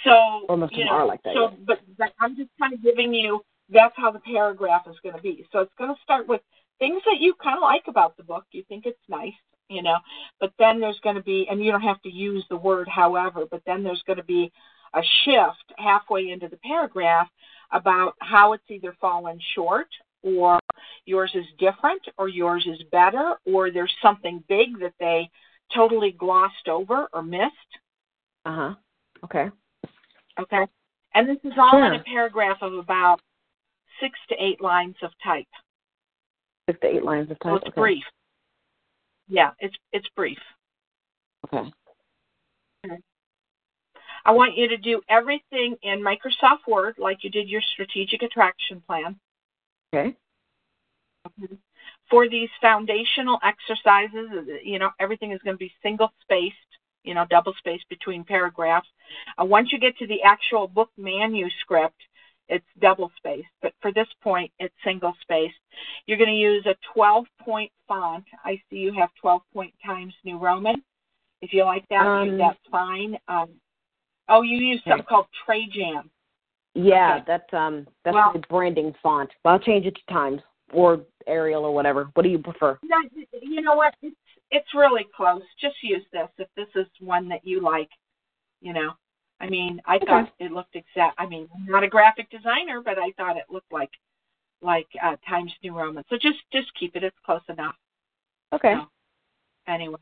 [0.04, 1.60] So, Or most of them know, are like that, So, yes.
[1.66, 5.22] but, but I'm just kind of giving you that's how the paragraph is going to
[5.22, 5.46] be.
[5.52, 6.40] So it's going to start with
[6.78, 8.44] things that you kind of like about the book.
[8.52, 9.32] You think it's nice,
[9.68, 9.96] you know,
[10.40, 13.44] but then there's going to be, and you don't have to use the word however,
[13.50, 14.50] but then there's going to be
[14.94, 17.28] a shift halfway into the paragraph
[17.72, 19.88] about how it's either fallen short
[20.22, 20.58] or
[21.04, 25.28] yours is different or yours is better or there's something big that they
[25.74, 27.52] totally glossed over or missed.
[28.46, 28.74] Uh huh.
[29.24, 29.50] Okay.
[30.40, 30.66] Okay.
[31.14, 33.20] And this is all in a paragraph of about
[34.00, 35.46] six to eight lines of type.
[36.68, 37.58] Six to eight lines of So type.
[37.62, 37.80] it's okay.
[37.80, 38.04] brief.
[39.28, 40.38] Yeah, it's it's brief.
[41.52, 41.70] Okay.
[44.24, 48.82] I want you to do everything in Microsoft Word like you did your strategic attraction
[48.86, 49.18] plan.
[49.94, 50.14] Okay.
[52.10, 54.28] For these foundational exercises,
[54.62, 56.56] you know, everything is going to be single spaced,
[57.04, 58.88] you know, double spaced between paragraphs.
[59.40, 61.96] Uh, once you get to the actual book manuscript,
[62.48, 65.54] it's double spaced, but for this point, it's single spaced.
[66.06, 68.24] You're going to use a 12 point font.
[68.44, 70.82] I see you have 12 point Times New Roman.
[71.42, 73.18] If you like that, Um, that's fine.
[73.28, 73.50] Um,
[74.28, 76.10] oh, you use something called called Jam.
[76.74, 77.24] Yeah, Okay.
[77.26, 79.30] that's um that's Well- the branding font.
[79.42, 80.42] But I'll change it to Times
[80.72, 82.10] or Arial or whatever.
[82.14, 82.78] What do you prefer?
[83.42, 83.94] You know what?
[84.02, 84.16] It's
[84.50, 85.42] it's really close.
[85.60, 87.90] Just use this if this is one that you like.
[88.60, 88.94] You know,
[89.40, 90.06] I mean, I Okay.
[90.06, 91.14] thought it looked exact.
[91.18, 93.90] I mean, I'm not a graphic designer, but I thought it looked like
[94.60, 96.04] like uh, Times New Roman.
[96.08, 97.04] So just just keep it.
[97.04, 97.76] It's close enough.
[98.52, 98.74] Okay.
[98.74, 98.88] No.
[99.68, 99.98] Anyway,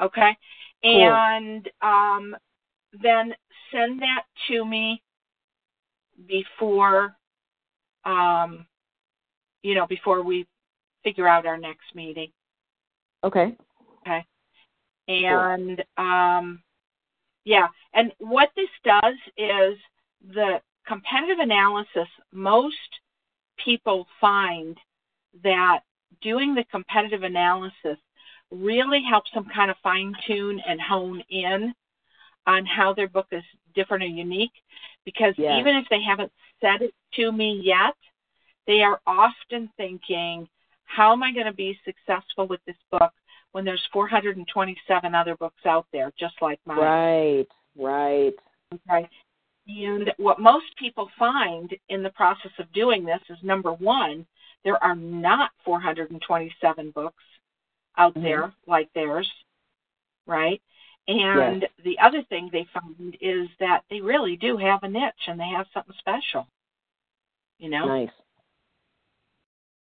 [0.00, 0.36] okay.
[0.82, 0.92] Cool.
[0.92, 2.36] And um,
[2.92, 3.34] then
[3.72, 5.02] send that to me
[6.26, 7.16] before,
[8.04, 8.66] um,
[9.62, 10.46] you know, before we
[11.02, 12.30] figure out our next meeting.
[13.22, 13.56] Okay.
[14.06, 14.26] Okay.
[15.08, 16.62] And um,
[17.44, 19.78] yeah, and what this does is
[20.34, 22.08] the competitive analysis.
[22.32, 22.76] Most
[23.62, 24.76] people find
[25.42, 25.80] that
[26.20, 27.98] doing the competitive analysis
[28.50, 31.74] really helps them kind of fine tune and hone in
[32.46, 33.42] on how their book is
[33.74, 34.52] different or unique
[35.04, 35.58] because Yes.
[35.58, 37.94] even if they haven't said it to me yet,
[38.66, 40.48] they are often thinking,
[40.84, 43.12] how am I going to be successful with this book
[43.54, 46.78] when there's 427 other books out there just like mine?
[46.78, 47.46] Right.
[47.76, 48.34] Right.
[48.74, 49.08] Okay.
[49.68, 54.26] And what most people find in the process of doing this is number one,
[54.64, 57.22] there are not 427 books
[57.96, 58.22] out Mhm.
[58.22, 59.32] there like theirs,
[60.26, 60.60] right?
[61.06, 65.38] And the other thing they find is that they really do have a niche and
[65.38, 66.48] they have something special.
[67.58, 67.86] You know?
[67.86, 68.10] Nice.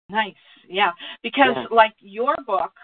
[0.08, 0.36] Nice.
[0.66, 0.94] Yeah.
[1.24, 1.68] Because Yeah.
[1.72, 2.80] like your book,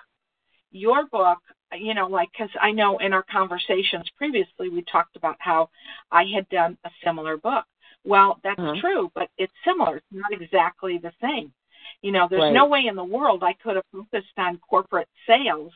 [0.76, 1.40] your book,
[1.74, 5.70] you know, like cuz I know in our conversations previously we talked about how
[6.12, 7.66] I had done a similar book.
[8.04, 8.76] Well, that's Uh-huh.
[8.82, 9.98] true, but it's similar.
[9.98, 11.54] It's not exactly the same.
[12.02, 12.54] You know, there's Right.
[12.54, 15.74] no way in the world I could have focused on corporate sales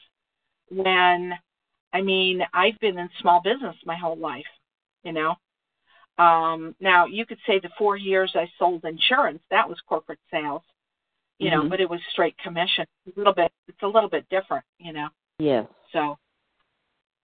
[0.69, 1.37] when
[1.91, 4.45] I mean, I've been in small business my whole life,
[5.03, 5.35] you know.
[6.19, 10.61] Um, now you could say the four years I sold insurance, that was corporate sales
[11.39, 11.69] you know, Mhm.
[11.69, 12.85] but it was straight commission.
[13.07, 15.09] A little bit, it's a little bit different, you know.
[15.39, 15.67] Yes.
[15.91, 16.17] So,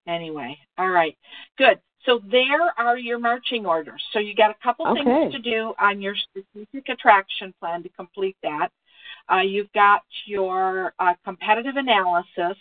[0.08, 1.18] anyway, all right,
[1.58, 1.80] good.
[2.06, 4.04] So there are your marching orders.
[4.12, 5.04] So you got a couple Okay.
[5.04, 8.72] things to do on your strategic attraction plan to complete that.
[9.32, 12.58] Uh, you've got your uh, competitive analysis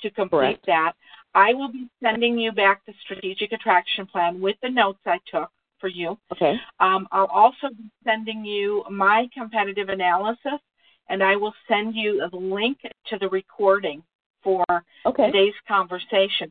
[0.00, 0.66] to complete Correct.
[0.66, 0.96] that.
[1.34, 5.50] I will be sending you back the strategic attraction plan with the notes I took
[5.78, 6.18] for you.
[6.32, 6.60] Okay.
[6.80, 10.60] Um, I'll also be sending you my competitive analysis,
[11.08, 14.02] and I will send you a link to the recording
[14.42, 14.64] for
[15.06, 15.26] Okay.
[15.26, 16.50] today's conversation.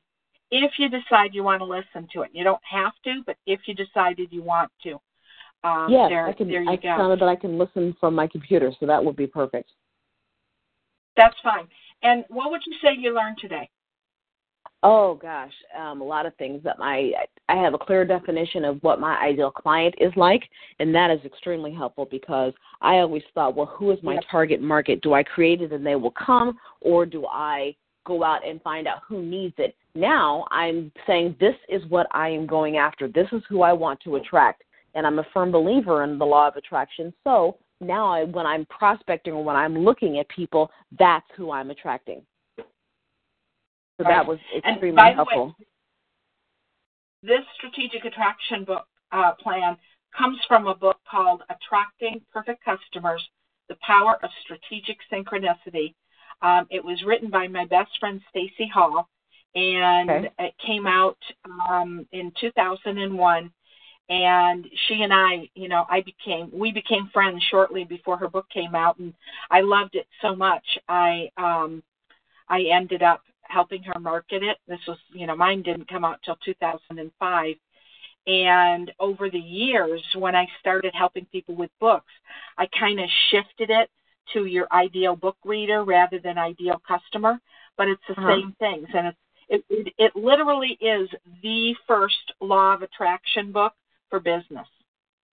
[0.51, 3.61] If you decide you want to listen to it, you don't have to, but if
[3.65, 4.99] you decided you want to,
[5.63, 6.49] um, yes, there, I can.
[6.49, 6.95] there you I go.
[6.97, 9.71] found that I can listen from my computer, so that would be perfect.
[11.15, 11.67] That's fine.
[12.03, 13.69] And what would you say you learned today?
[14.85, 17.11] Oh gosh, um, a lot of things that my
[17.47, 20.43] I have a clear definition of what my ideal client is like,
[20.79, 25.01] and that is extremely helpful because I always thought, well, who is my target market?
[25.01, 27.75] Do I create it and they will come, or do I
[28.05, 29.73] go out and find out who needs it?
[29.95, 33.07] Now I'm saying this is what I am going after.
[33.07, 34.63] This is who I want to attract,
[34.95, 37.13] and I'm a firm believer in the law of attraction.
[37.23, 41.69] So now, I, when I'm prospecting or when I'm looking at people, that's who I'm
[41.69, 42.21] attracting.
[43.97, 44.09] So Right.
[44.13, 45.55] that was extremely the way, helpful.
[47.21, 49.77] this strategic attraction book uh, plan
[50.15, 53.27] comes from a book called Attracting Perfect Customers
[53.69, 55.93] The Power of Strategic Synchronicity.
[56.41, 59.07] Um, it was written by my best friend Stacey Hall,
[59.55, 60.29] and Okay.
[60.39, 61.17] it came out
[61.69, 63.51] um, in 2001.
[64.09, 68.49] And she and I, you know, I became we became friends shortly before her book
[68.49, 69.13] came out, and
[69.49, 70.77] I loved it so much.
[70.89, 71.81] I um,
[72.49, 74.57] I ended up helping her market it.
[74.67, 77.55] This was, you know, mine didn't come out till 2005.
[78.25, 82.11] And over the years, when I started helping people with books,
[82.57, 83.89] I kind of shifted it
[84.33, 87.39] to your ideal book reader rather than ideal customer.
[87.77, 88.29] But it's the Uh-huh.
[88.29, 89.17] same things, and it's
[89.49, 91.09] it, it it literally is
[91.41, 93.73] the first law of attraction book
[94.09, 94.67] for business.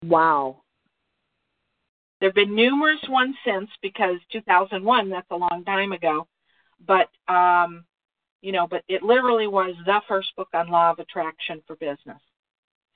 [0.05, 0.63] Wow.
[2.21, 6.27] There have been numerous ones since because 2001, that's a long time ago.
[6.87, 7.85] But, um,
[8.43, 12.21] you know, but it literally was the first book on law of attraction for business.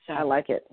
[0.07, 0.66] So, I like it.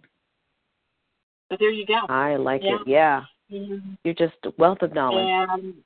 [1.52, 2.06] so there you go.
[2.10, 2.76] I like Yeah.
[2.82, 2.88] it.
[2.88, 3.26] Yeah.
[3.52, 3.98] Mhm.
[4.04, 5.28] You're just a wealth of knowledge.
[5.28, 5.84] And,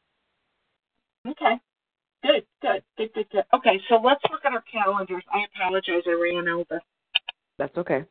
[1.28, 1.60] okay.
[2.24, 3.46] Good, good, good, good, good.
[3.54, 5.24] Okay, so let's look at our calendars.
[5.32, 6.82] I apologize, I ran over.
[7.58, 8.06] That's okay.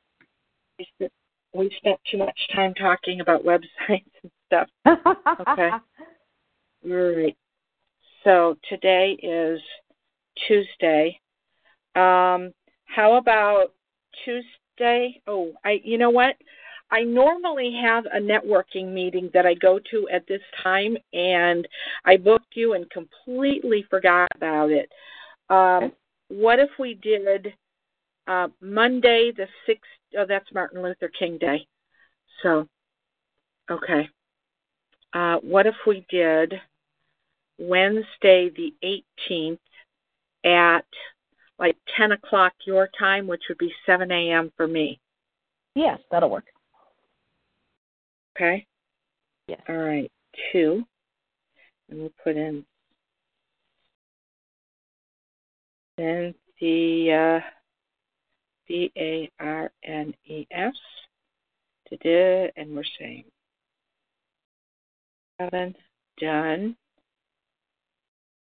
[0.78, 1.12] We spent,
[1.54, 4.68] we spent too much time talking about websites and stuff.
[5.48, 5.70] Okay.
[6.84, 7.36] All right.
[8.24, 9.60] So today is
[10.46, 11.20] Tuesday.
[11.94, 12.52] Um,
[12.84, 13.72] how about
[14.24, 15.20] Tuesday?
[15.26, 16.36] Oh, I you know what?
[16.90, 21.66] I normally have a networking meeting that I go to at this time and
[22.04, 24.92] I booked you and completely forgot about it.
[25.48, 25.92] Um,
[26.28, 27.54] what if we did
[28.26, 29.78] uh, Monday the 6th?
[30.18, 31.66] Oh, that's Martin Luther King Day.
[32.42, 32.68] So,
[33.70, 34.06] okay.
[35.14, 36.54] Uh, what if we did
[37.58, 38.74] Wednesday the
[39.30, 39.58] 18th
[40.44, 40.84] at
[41.58, 44.52] like 10 o'clock your time, which would be 7 a.m.
[44.56, 45.00] for me.
[45.74, 46.46] Yes, that'll work.
[48.36, 48.66] Okay?
[49.48, 49.60] Yes.
[49.68, 50.10] All right.
[50.52, 50.84] Two.
[51.88, 52.64] And we'll put in
[55.98, 57.44] Cynthia,
[58.66, 60.74] C A R N E S.
[62.56, 63.24] And we're saying
[65.38, 65.74] seven
[66.18, 66.74] done.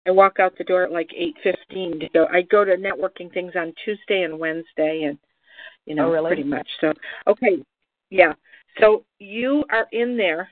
[0.06, 2.26] I walk out the door at like eight fifteen to go.
[2.32, 5.18] I go to networking things on Tuesday and Wednesday, and
[5.86, 6.28] you know, Oh, really?
[6.28, 6.68] pretty much.
[6.80, 6.92] So,
[7.26, 7.62] okay,
[8.10, 8.32] yeah.
[8.80, 10.50] So you are in there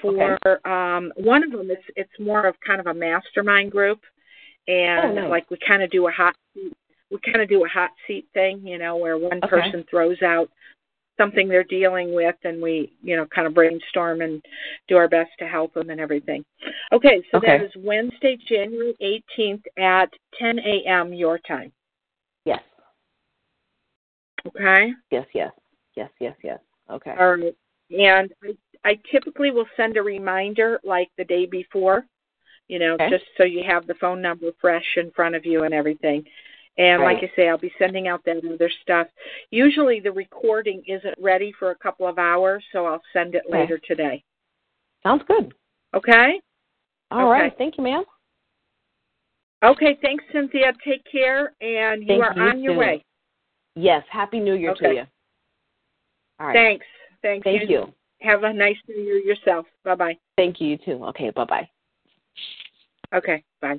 [0.00, 1.70] for um one of them.
[1.70, 4.00] It's it's more of kind of a mastermind group,
[4.66, 5.30] and Oh, nice.
[5.30, 6.72] like we kind of do a hot seat.
[7.10, 9.48] We kind of do a hot seat thing, you know, where one Okay.
[9.48, 10.48] person throws out
[11.16, 14.42] something they're dealing with and we you know kind of brainstorm and
[14.88, 16.44] do our best to help them and everything
[16.92, 17.64] okay so that Okay.
[17.64, 18.94] is wednesday january
[19.38, 21.72] 18th at 10 a.m your time
[22.44, 22.62] Yes.
[24.46, 25.52] okay Yes, yes.
[25.96, 26.58] Yes, yes, yes.
[26.90, 27.14] Okay.
[27.18, 27.56] all right
[27.90, 28.54] and i
[28.84, 32.04] i typically will send a reminder like the day before
[32.68, 33.10] you know Okay.
[33.10, 36.24] just so you have the phone number fresh in front of you and everything
[36.78, 39.06] and like I say, I'll be sending out that other stuff.
[39.50, 43.58] Usually the recording isn't ready for a couple of hours, so I'll send it Okay.
[43.60, 44.24] later today.
[45.02, 45.54] Sounds good.
[45.94, 46.40] Okay?
[47.10, 47.46] All right.
[47.46, 47.56] Okay.
[47.58, 48.04] Thank you, ma'am.
[49.62, 50.72] Okay, thanks, Cynthia.
[50.84, 53.04] Take care, and you Thank are you, on your way.
[53.76, 54.02] Yes.
[54.10, 55.04] Happy New Year to you.
[56.40, 56.54] All right.
[56.54, 56.86] Thanks.
[57.20, 57.44] Thanks.
[57.44, 57.92] Thank you.
[58.22, 59.66] Have a nice New Year yourself.
[59.84, 60.18] Bye bye.
[60.36, 61.04] Thank you, you too.
[61.06, 61.30] Okay.
[61.30, 61.68] Bye bye.
[63.14, 63.78] Okay, bye.